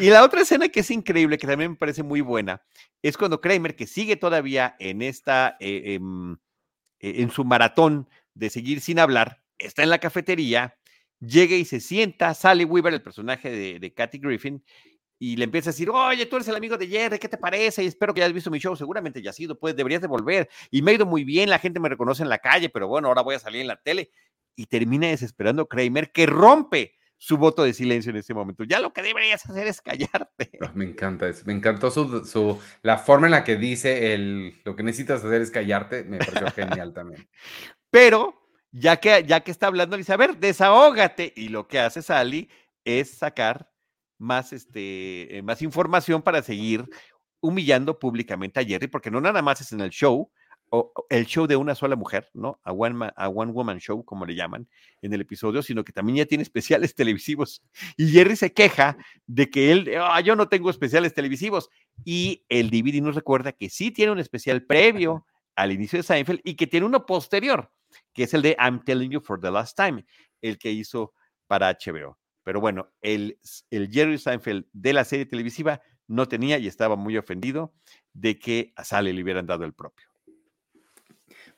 Y 0.00 0.10
la 0.10 0.24
otra 0.24 0.40
escena 0.40 0.68
que 0.68 0.80
es 0.80 0.90
increíble, 0.90 1.38
que 1.38 1.46
también 1.46 1.72
me 1.72 1.76
parece 1.76 2.02
muy 2.02 2.20
buena, 2.20 2.62
es 3.02 3.16
cuando 3.16 3.40
Kramer, 3.40 3.76
que 3.76 3.86
sigue 3.86 4.16
todavía 4.16 4.74
en 4.78 5.02
esta, 5.02 5.56
eh, 5.60 5.94
em, 5.94 6.36
e, 6.98 7.22
en 7.22 7.30
su 7.30 7.44
maratón 7.44 8.08
de 8.34 8.50
seguir 8.50 8.80
sin 8.80 8.98
hablar, 8.98 9.42
está 9.58 9.82
en 9.82 9.90
la 9.90 9.98
cafetería, 9.98 10.76
llega 11.20 11.56
y 11.56 11.64
se 11.64 11.80
sienta, 11.80 12.34
sale 12.34 12.64
Weaver, 12.64 12.94
el 12.94 13.02
personaje 13.02 13.50
de, 13.50 13.78
de 13.78 13.94
Kathy 13.94 14.18
Griffin, 14.18 14.64
y 15.18 15.36
le 15.36 15.44
empieza 15.44 15.70
a 15.70 15.72
decir, 15.72 15.90
oye, 15.90 16.26
tú 16.26 16.36
eres 16.36 16.48
el 16.48 16.56
amigo 16.56 16.76
de 16.78 16.86
Jerry, 16.86 17.18
¿qué 17.18 17.28
te 17.28 17.38
parece? 17.38 17.82
Y 17.82 17.86
espero 17.86 18.14
que 18.14 18.22
hayas 18.22 18.32
visto 18.32 18.50
mi 18.50 18.58
show, 18.58 18.76
seguramente 18.76 19.20
ya 19.20 19.30
ha 19.30 19.32
sido, 19.32 19.58
pues 19.58 19.74
deberías 19.74 20.00
de 20.00 20.06
volver. 20.06 20.48
Y 20.70 20.82
me 20.82 20.92
ha 20.92 20.94
ido 20.94 21.06
muy 21.06 21.24
bien, 21.24 21.50
la 21.50 21.58
gente 21.58 21.80
me 21.80 21.88
reconoce 21.88 22.22
en 22.22 22.28
la 22.28 22.38
calle, 22.38 22.68
pero 22.68 22.86
bueno, 22.86 23.08
ahora 23.08 23.22
voy 23.22 23.34
a 23.34 23.40
salir 23.40 23.60
en 23.60 23.66
la 23.66 23.76
tele. 23.76 24.12
Y 24.54 24.66
termina 24.66 25.08
desesperando 25.08 25.66
Kramer, 25.66 26.12
que 26.12 26.26
rompe 26.26 26.94
su 27.16 27.36
voto 27.36 27.64
de 27.64 27.74
silencio 27.74 28.10
en 28.10 28.16
ese 28.16 28.32
momento. 28.32 28.62
Ya 28.64 28.78
lo 28.78 28.92
que 28.92 29.02
deberías 29.02 29.44
hacer 29.44 29.66
es 29.66 29.80
callarte. 29.80 30.50
Ah, 30.60 30.70
me 30.74 30.84
encanta 30.84 31.28
eso. 31.28 31.42
Me 31.46 31.52
encantó 31.52 31.90
su, 31.90 32.24
su, 32.24 32.60
la 32.82 32.98
forma 32.98 33.26
en 33.26 33.32
la 33.32 33.44
que 33.44 33.56
dice 33.56 34.14
el, 34.14 34.54
lo 34.64 34.76
que 34.76 34.84
necesitas 34.84 35.24
hacer 35.24 35.42
es 35.42 35.50
callarte. 35.50 36.04
Me 36.04 36.18
pareció 36.18 36.50
genial 36.54 36.94
también. 36.94 37.28
Pero 37.90 38.40
ya 38.70 38.98
que, 38.98 39.24
ya 39.26 39.40
que 39.40 39.50
está 39.50 39.66
hablando, 39.66 39.96
dice, 39.96 40.12
a 40.12 40.16
ver, 40.16 40.38
desahógate. 40.38 41.32
Y 41.36 41.48
lo 41.48 41.66
que 41.66 41.80
hace 41.80 42.02
Sally 42.02 42.48
es 42.84 43.10
sacar 43.10 43.67
más, 44.18 44.52
este, 44.52 45.38
eh, 45.38 45.42
más 45.42 45.62
información 45.62 46.22
para 46.22 46.42
seguir 46.42 46.84
humillando 47.40 47.98
públicamente 47.98 48.60
a 48.60 48.64
Jerry, 48.64 48.88
porque 48.88 49.10
no 49.10 49.20
nada 49.20 49.42
más 49.42 49.60
es 49.60 49.72
en 49.72 49.80
el 49.80 49.90
show, 49.90 50.30
o 50.70 50.92
el 51.08 51.26
show 51.26 51.46
de 51.46 51.56
una 51.56 51.74
sola 51.74 51.96
mujer, 51.96 52.28
¿no? 52.34 52.60
A 52.62 52.72
one, 52.72 53.10
a 53.16 53.28
one 53.28 53.52
Woman 53.52 53.78
Show, 53.78 54.04
como 54.04 54.26
le 54.26 54.34
llaman 54.34 54.68
en 55.02 55.12
el 55.12 55.20
episodio, 55.22 55.62
sino 55.62 55.84
que 55.84 55.92
también 55.92 56.16
ya 56.16 56.26
tiene 56.26 56.42
especiales 56.42 56.94
televisivos. 56.94 57.62
Y 57.96 58.08
Jerry 58.10 58.36
se 58.36 58.52
queja 58.52 58.96
de 59.26 59.48
que 59.50 59.72
él, 59.72 59.90
ah, 60.00 60.20
yo 60.20 60.36
no 60.36 60.48
tengo 60.48 60.70
especiales 60.70 61.14
televisivos. 61.14 61.70
Y 62.04 62.44
el 62.48 62.70
DVD 62.70 63.00
nos 63.00 63.14
recuerda 63.14 63.52
que 63.52 63.70
sí 63.70 63.90
tiene 63.90 64.12
un 64.12 64.18
especial 64.18 64.64
previo 64.64 65.26
al 65.56 65.72
inicio 65.72 65.98
de 65.98 66.02
Seinfeld 66.02 66.40
y 66.44 66.54
que 66.54 66.66
tiene 66.66 66.86
uno 66.86 67.06
posterior, 67.06 67.70
que 68.12 68.24
es 68.24 68.34
el 68.34 68.42
de 68.42 68.56
I'm 68.60 68.84
Telling 68.84 69.10
You 69.10 69.20
for 69.20 69.40
the 69.40 69.50
Last 69.50 69.76
Time, 69.76 70.04
el 70.42 70.58
que 70.58 70.70
hizo 70.70 71.14
para 71.46 71.70
HBO. 71.72 72.18
Pero 72.48 72.62
bueno, 72.62 72.88
el, 73.02 73.38
el 73.70 73.90
Jerry 73.90 74.16
Seinfeld 74.16 74.64
de 74.72 74.94
la 74.94 75.04
serie 75.04 75.26
televisiva 75.26 75.82
no 76.06 76.28
tenía 76.28 76.56
y 76.56 76.66
estaba 76.66 76.96
muy 76.96 77.18
ofendido 77.18 77.74
de 78.14 78.38
que 78.38 78.72
a 78.74 78.84
Sally 78.84 79.12
le 79.12 79.22
hubieran 79.22 79.46
dado 79.46 79.66
el 79.66 79.74
propio. 79.74 80.06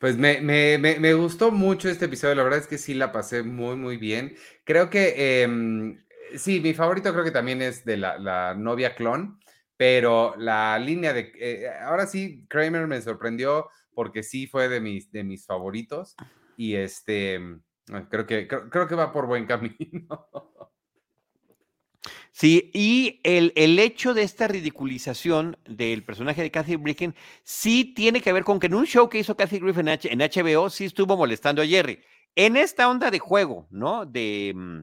Pues 0.01 0.17
me, 0.17 0.41
me, 0.41 0.79
me, 0.79 1.15
gustó 1.15 1.53
mucho 1.53 1.89
este 1.89 2.07
episodio, 2.07 2.35
la 2.35 2.43
verdad 2.43 2.59
es 2.59 2.67
que 2.67 2.77
sí 2.77 2.95
la 2.95 3.13
pasé 3.13 3.45
muy, 3.45 3.77
muy 3.77 3.99
bien. 3.99 4.35
Creo 4.65 4.91
que, 4.91 5.43
em, 5.45 6.03
sí, 6.35 6.59
mi 6.59 6.75
favorito 6.75 7.13
creo 7.13 7.23
que 7.23 7.31
también 7.31 7.63
es 7.63 7.85
de 7.85 7.97
la, 7.97 8.57
novia 8.59 8.97
clon, 8.97 9.39
pero 9.77 10.35
la 10.39 10.77
línea 10.81 11.13
de, 11.13 11.31
eh, 11.37 11.71
ahora 11.83 12.09
sí, 12.09 12.47
Kramer 12.49 12.89
me 12.89 13.01
sorprendió 13.01 13.69
porque 13.95 14.25
sí 14.25 14.49
fue 14.49 14.69
de 14.69 14.81
mis, 14.81 15.13
de 15.13 15.23
mis 15.23 15.47
favoritos 15.47 16.17
y 16.57 16.75
este, 16.75 17.41
creo 18.09 18.27
que, 18.27 18.49
creo 18.49 18.89
que 18.89 18.97
va 18.97 19.13
por 19.13 19.29
buen 19.29 19.47
camino. 19.47 20.29
Sí, 22.33 22.71
y 22.73 23.21
el, 23.25 23.53
el, 23.57 23.79
hecho 23.79 24.15
de 24.15 24.23
esta 24.23 24.49
ridiculización 24.49 25.59
del 25.69 26.03
personaje 26.03 26.43
de 26.43 26.51
Kathy 26.51 26.77
Griffin 26.77 27.15
sí 27.43 27.93
tiene 27.95 28.23
que 28.23 28.33
ver 28.33 28.45
con 28.45 28.59
que 28.59 28.69
en 28.69 28.75
un 28.75 28.87
show 28.87 29.09
que 29.09 29.19
hizo 29.19 29.37
Kathy 29.37 29.59
Griffin 29.59 29.89
en 29.89 30.19
HBO 30.19 30.71
sí 30.71 30.87
estuvo 30.87 31.17
molestando 31.17 31.61
a 31.61 31.67
Jerry. 31.67 32.01
En 32.35 32.57
esta 32.57 32.89
onda 32.89 33.11
de 33.11 33.19
juego, 33.19 33.67
¿no? 33.71 34.07
De, 34.07 34.53
mm, 34.55 34.81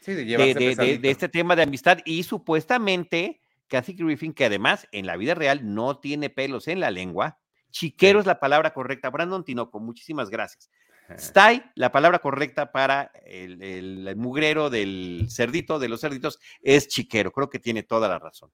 sí, 0.00 0.14
de, 0.14 0.24
de, 0.24 0.98
de, 0.98 1.10
este 1.10 1.28
tema 1.28 1.54
de 1.54 1.62
amistad 1.62 1.98
y 2.04 2.24
supuestamente 2.24 3.40
Kathy 3.68 3.92
Griffin, 3.92 4.32
que 4.32 4.46
además 4.46 4.88
en 4.90 5.06
la 5.06 5.16
vida 5.16 5.34
real 5.34 5.74
no 5.74 5.98
tiene 6.00 6.30
pelos 6.30 6.66
en 6.66 6.80
la 6.80 6.90
lengua, 6.90 7.38
chiquero 7.70 8.18
es 8.18 8.26
la 8.26 8.40
palabra 8.40 8.72
correcta. 8.72 9.10
Brandon 9.10 9.44
Tinoco, 9.44 9.78
muchísimas 9.78 10.30
gracias. 10.30 10.70
Sty, 11.16 11.62
la 11.74 11.90
palabra 11.90 12.18
correcta 12.18 12.70
para 12.70 13.10
el, 13.24 14.14
mugrero 14.16 14.68
del 14.68 15.26
cerdito, 15.30 15.78
de 15.78 15.88
los 15.88 16.00
cerditos, 16.00 16.38
es 16.60 16.88
chiquero. 16.88 17.32
Creo 17.32 17.48
que 17.48 17.58
tiene 17.58 17.82
toda 17.82 18.08
la 18.08 18.18
razón. 18.18 18.50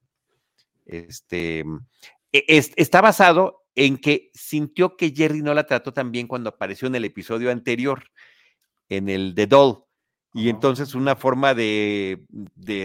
Este, 0.85 1.65
e, 2.31 2.45
está 2.75 3.01
basado 3.01 3.65
en 3.75 3.97
que 3.97 4.31
sintió 4.33 4.95
que 4.95 5.13
Jerry 5.13 5.41
no 5.41 5.53
la 5.53 5.65
trató 5.65 5.91
tan 5.93 6.11
bien 6.11 6.27
cuando 6.27 6.49
apareció 6.49 6.87
en 6.87 6.95
el 6.95 7.05
episodio 7.05 7.51
anterior, 7.51 8.03
en 8.87 9.09
el 9.09 9.35
de 9.35 9.47
Doll. 9.47 9.83
Y 10.33 10.49
entonces 10.49 10.95
una 10.95 11.15
forma 11.15 11.53
de, 11.53 12.25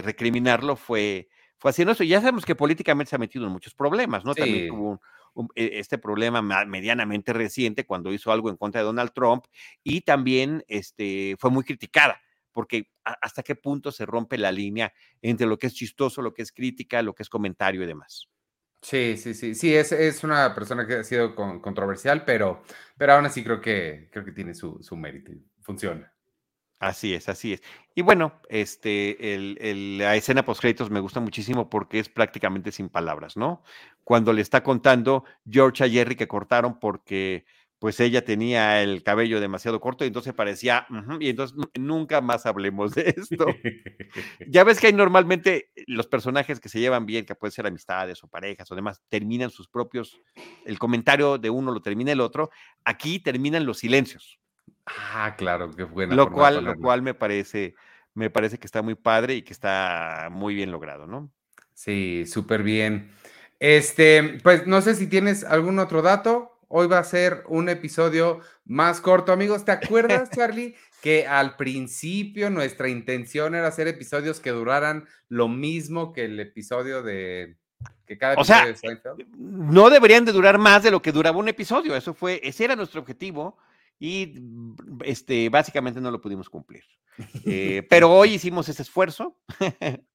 recriminarlo 0.02 0.76
fue, 0.76 1.28
fue 1.59 1.70
haciendo 1.70 1.92
eso. 1.92 2.04
Ya 2.04 2.20
sabemos 2.20 2.44
que 2.44 2.54
políticamente 2.54 3.11
se 3.11 3.16
ha 3.16 3.20
metido 3.20 3.46
en 3.46 3.52
muchos 3.52 3.74
problemas, 3.74 4.24
¿no? 4.24 4.35
También 4.35 4.68
tuvo 4.68 4.90
un, 4.90 5.00
este 5.54 5.98
problema 5.98 6.42
medianamente 6.66 7.32
reciente 7.32 7.86
cuando 7.86 8.12
hizo 8.12 8.32
algo 8.32 8.50
en 8.50 8.56
contra 8.56 8.80
de 8.80 8.86
Donald 8.86 9.12
Trump 9.12 9.44
y 9.82 10.02
también 10.02 10.64
este, 10.68 11.36
fue 11.38 11.50
muy 11.50 11.64
criticada 11.64 12.20
porque 12.52 12.90
hasta 13.04 13.42
qué 13.42 13.54
punto 13.54 13.92
se 13.92 14.06
rompe 14.06 14.36
la 14.36 14.52
línea 14.52 14.92
entre 15.22 15.46
lo 15.46 15.58
que 15.58 15.68
es 15.68 15.74
chistoso, 15.74 16.22
lo 16.22 16.34
que 16.34 16.42
es 16.42 16.52
crítica, 16.52 17.02
lo 17.02 17.14
que 17.14 17.22
es 17.22 17.28
comentario 17.28 17.82
y 17.82 17.86
demás. 17.86 18.28
Sí, 18.82 19.16
sí, 19.18 19.34
sí, 19.34 19.54
sí, 19.54 19.74
es, 19.74 19.92
es 19.92 20.24
una 20.24 20.54
persona 20.54 20.86
que 20.86 20.94
ha 20.94 21.04
sido 21.04 21.34
controversial, 21.34 22.24
pero, 22.24 22.62
pero 22.96 23.12
aún 23.12 23.26
así 23.26 23.44
creo 23.44 23.60
que, 23.60 24.08
creo 24.10 24.24
que 24.24 24.32
tiene 24.32 24.54
su, 24.54 24.78
su 24.82 24.96
mérito, 24.96 25.32
funciona. 25.60 26.12
Así 26.80 27.12
es, 27.12 27.28
así 27.28 27.52
es. 27.52 27.62
Y 27.94 28.00
bueno, 28.00 28.40
este, 28.48 29.34
el, 29.34 29.98
la 29.98 30.16
escena 30.16 30.46
post 30.46 30.62
créditos 30.62 30.90
me 30.90 31.00
gusta 31.00 31.20
muchísimo 31.20 31.68
porque 31.68 31.98
es 31.98 32.08
prácticamente 32.08 32.72
sin 32.72 32.88
palabras, 32.88 33.36
¿no? 33.36 33.62
Cuando 34.02 34.32
le 34.32 34.40
está 34.40 34.62
contando 34.62 35.24
George 35.48 35.84
a 35.84 35.88
Jerry 35.90 36.16
que 36.16 36.26
cortaron 36.26 36.80
porque 36.80 37.44
pues 37.78 38.00
ella 38.00 38.24
tenía 38.24 38.82
el 38.82 39.02
cabello 39.02 39.40
demasiado 39.40 39.80
corto 39.80 40.04
y 40.04 40.08
entonces 40.08 40.34
parecía, 40.34 40.86
y 41.18 41.30
entonces 41.30 41.56
nunca 41.78 42.20
más 42.20 42.44
hablemos 42.46 42.94
de 42.94 43.14
esto. 43.16 43.46
ya 44.48 44.64
ves 44.64 44.80
que 44.80 44.88
hay 44.88 44.92
normalmente 44.94 45.70
los 45.86 46.06
personajes 46.06 46.60
que 46.60 46.68
se 46.68 46.78
llevan 46.78 47.06
bien, 47.06 47.24
que 47.24 47.34
pueden 47.34 47.52
ser 47.52 47.66
amistades 47.66 48.22
o 48.22 48.28
parejas 48.28 48.70
o 48.70 48.74
demás, 48.74 49.02
terminan 49.08 49.50
sus 49.50 49.66
propios, 49.68 50.20
el 50.66 50.78
comentario 50.78 51.38
de 51.38 51.48
uno 51.48 51.72
lo 51.72 51.80
termina 51.80 52.12
el 52.12 52.20
otro, 52.20 52.50
aquí 52.84 53.18
terminan 53.18 53.64
los 53.64 53.78
silencios. 53.78 54.38
Ah, 54.87 55.35
claro, 55.37 55.70
qué 55.70 55.85
buena. 55.85 56.14
Lo 56.14 56.30
cual, 56.30 56.64
lo 56.64 56.76
cual 56.76 57.02
me 57.02 57.14
parece, 57.14 57.74
me 58.14 58.30
parece 58.30 58.59
que 58.59 58.66
está 58.66 58.83
muy 58.83 58.94
padre 58.94 59.35
y 59.35 59.42
que 59.42 59.52
está 59.52 60.28
muy 60.30 60.54
bien 60.54 60.70
logrado, 60.70 61.06
¿no? 61.06 61.30
Sí, 61.74 62.24
súper 62.26 62.62
bien. 62.62 63.11
Este, 63.59 64.38
pues 64.42 64.66
no 64.66 64.80
sé 64.80 64.94
si 64.94 65.06
tienes 65.06 65.44
algún 65.44 65.78
otro 65.78 66.02
dato. 66.02 66.59
Hoy 66.68 66.87
va 66.87 66.98
a 66.98 67.04
ser 67.04 67.44
un 67.48 67.68
episodio 67.68 68.40
más 68.64 69.00
corto, 69.00 69.33
amigos. 69.33 69.64
¿Te 69.64 69.72
acuerdas, 69.72 70.30
Charlie, 70.35 70.76
que 71.02 71.26
al 71.26 71.56
principio 71.56 72.50
nuestra 72.50 72.88
intención 72.88 73.54
era 73.54 73.68
hacer 73.68 73.88
episodios 73.88 74.40
que 74.40 74.50
duraran 74.50 75.06
lo 75.28 75.48
mismo 75.48 76.12
que 76.12 76.24
el 76.26 76.38
episodio 76.38 77.02
de 77.02 77.56
que 78.06 78.18
cada 78.18 78.35
O 78.35 78.44
sea, 78.44 78.68
episodio 78.68 78.90
de 78.94 79.00
Seinfeld? 79.00 79.37
no 79.37 79.90
deberían 79.90 80.24
de 80.24 80.33
durar 80.33 80.59
más 80.59 80.83
de 80.83 80.90
lo 80.90 81.00
que 81.02 81.12
duraba 81.12 81.38
un 81.38 81.48
episodio. 81.48 81.96
Eso 81.96 82.14
fue, 82.14 82.40
ese 82.42 82.64
era 82.64 82.76
nuestro 82.76 83.00
objetivo 83.00 83.56
y 84.00 84.34
mm, 84.40 84.76
este, 85.04 85.48
básicamente 85.50 86.00
no 86.00 86.10
lo 86.10 86.20
pudimos 86.20 86.48
cumplir. 86.48 86.82
Eh, 87.44 87.86
pero 87.88 88.10
hoy 88.10 88.34
hicimos 88.34 88.68
ese 88.68 88.82
esfuerzo. 88.82 89.38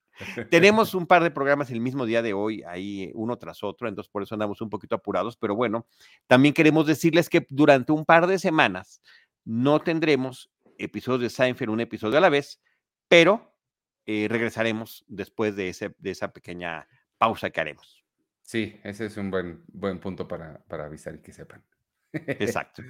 Tenemos 0.50 0.94
un 0.96 1.06
par 1.08 1.24
de 1.24 1.32
programas 1.32 1.70
el 1.72 1.80
mismo 1.80 2.06
día 2.06 2.22
de 2.22 2.34
hoy, 2.34 2.64
ahí 2.64 3.12
uno 3.14 3.38
tras 3.38 3.64
otro, 3.64 3.88
entonces 3.88 4.12
por 4.12 4.24
eso 4.24 4.36
andamos 4.36 4.62
un 4.62 4.70
poquito 4.70 4.96
apurados, 4.96 5.38
pero 5.38 5.56
bueno, 5.56 5.88
también 6.28 6.54
queremos 6.54 6.88
decirles 6.88 7.30
que 7.30 7.46
durante 7.50 7.92
un 7.92 8.06
par 8.06 8.28
de 8.28 8.40
semanas 8.40 9.02
no 9.44 9.80
tendremos 9.80 10.52
episodios 10.78 11.22
de 11.22 11.30
Seinfeld, 11.30 11.70
un 11.70 11.82
episodio 11.82 12.18
a 12.18 12.22
la 12.22 12.30
vez, 12.30 12.62
pero 13.08 13.56
eh, 14.06 14.28
regresaremos 14.30 15.06
después 15.08 15.56
de, 15.56 15.70
ese, 15.70 15.96
de 16.00 16.12
esa 16.12 16.34
pequeña 16.34 16.88
pausa 17.18 17.50
que 17.50 17.62
haremos. 17.62 18.04
Sí, 18.42 18.80
ese 18.84 19.06
es 19.08 19.18
un 19.18 19.32
buen, 19.32 19.64
buen 19.68 20.00
punto 20.00 20.28
para, 20.28 20.64
para 20.66 20.86
avisar 20.86 21.16
y 21.16 21.22
que 21.22 21.34
sepan. 21.34 21.64
Exacto. 22.14 22.84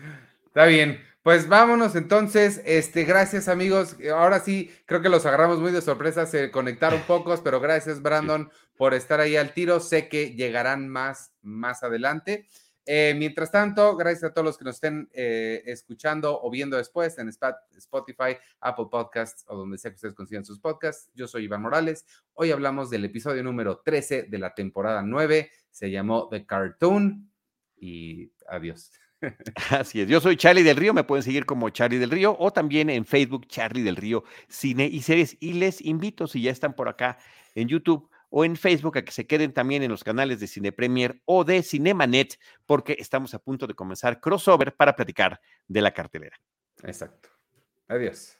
Está 0.56 0.68
bien, 0.68 1.02
pues 1.22 1.50
vámonos 1.50 1.98
entonces. 1.98 2.62
Este, 2.63 3.04
gracias 3.04 3.50
amigos. 3.50 3.98
Ahora 4.10 4.39
sí, 4.39 4.72
creo 4.86 5.02
que 5.02 5.10
los 5.10 5.26
agarramos 5.26 5.60
muy 5.60 5.74
de 5.74 5.82
sorpresa. 5.82 6.26
Se 6.28 6.50
conectaron 6.50 7.02
pocos, 7.08 7.41
pero 7.41 7.60
gracias 7.60 8.02
Brandon 8.02 8.50
por 8.78 8.94
estar 8.94 9.20
ahí 9.20 9.36
al 9.36 9.54
tiro. 9.54 9.82
Sé 9.82 10.08
que 10.08 10.34
llegarán 10.34 10.88
más 10.88 11.34
más 11.41 11.84
adelante. 11.84 12.48
Eh, 12.86 13.13
mientras 13.18 13.52
tanto, 13.52 13.98
gracias 13.98 14.32
a 14.32 14.34
todos 14.34 14.46
los 14.46 14.58
que 14.58 14.63
nos 14.63 14.76
estén 14.76 15.10
eh, 15.12 15.62
escuchando 15.65 16.39
o 16.41 16.50
viendo 16.50 16.78
después 16.78 17.18
en 17.18 17.28
Spotify, 17.28 18.38
Apple 18.62 18.86
Podcasts 18.89 19.44
o 19.50 19.58
donde 19.58 19.78
sea 19.78 19.91
que 19.91 19.96
ustedes 19.96 20.15
consigan 20.15 20.46
sus 20.46 20.62
podcasts. 20.62 21.12
Yo 21.15 21.28
soy 21.28 21.44
Iván 21.44 21.63
Morales. 21.63 22.06
Hoy 22.34 22.52
hablamos 22.52 22.89
del 22.89 23.04
episodio 23.04 23.44
número 23.44 23.82
13 23.84 24.24
de 24.30 24.39
la 24.39 24.54
temporada 24.54 25.02
9. 25.02 25.52
Se 25.70 25.91
llamó 25.91 26.30
The 26.30 26.46
Cartoon. 26.46 27.30
Y 27.76 28.32
adiós. 28.48 28.89
Así 29.71 30.01
es. 30.01 30.07
Yo 30.07 30.19
soy 30.19 30.35
Charlie 30.38 30.63
del 30.63 30.77
Río, 30.77 30.93
me 30.93 31.03
pueden 31.03 31.23
seguir 31.23 31.45
como 31.45 31.69
Charlie 31.69 31.97
del 31.97 32.11
Río 32.11 32.35
o 32.39 32.51
también 32.51 32.89
en 32.89 33.05
Facebook 33.05 33.47
Charlie 33.47 33.83
del 33.83 33.95
Río 33.95 34.23
Cine 34.47 34.85
y 34.85 35.01
Series. 35.01 35.38
Y 35.39 35.53
les 35.53 35.81
invito, 35.81 36.27
si 36.27 36.41
ya 36.41 36.51
están 36.51 36.73
por 36.73 36.89
acá 36.89 37.17
en 37.55 37.67
YouTube 37.67 38.09
o 38.29 38.43
en 38.43 38.55
Facebook, 38.55 38.97
a 38.97 39.03
que 39.03 39.11
se 39.11 39.27
queden 39.27 39.53
también 39.53 39.83
en 39.83 39.91
los 39.91 40.03
canales 40.03 40.39
de 40.39 40.47
Cine 40.47 40.71
Premier 40.71 41.21
o 41.25 41.43
de 41.43 41.63
Cinemanet, 41.63 42.38
porque 42.65 42.97
estamos 42.99 43.33
a 43.33 43.39
punto 43.39 43.65
de 43.67 43.73
comenzar 43.73 44.19
crossover 44.19 44.75
para 44.75 44.95
platicar 44.95 45.39
de 45.67 45.81
la 45.81 45.93
cartelera. 45.93 46.38
Exacto. 46.83 47.29
Adiós. 47.88 48.38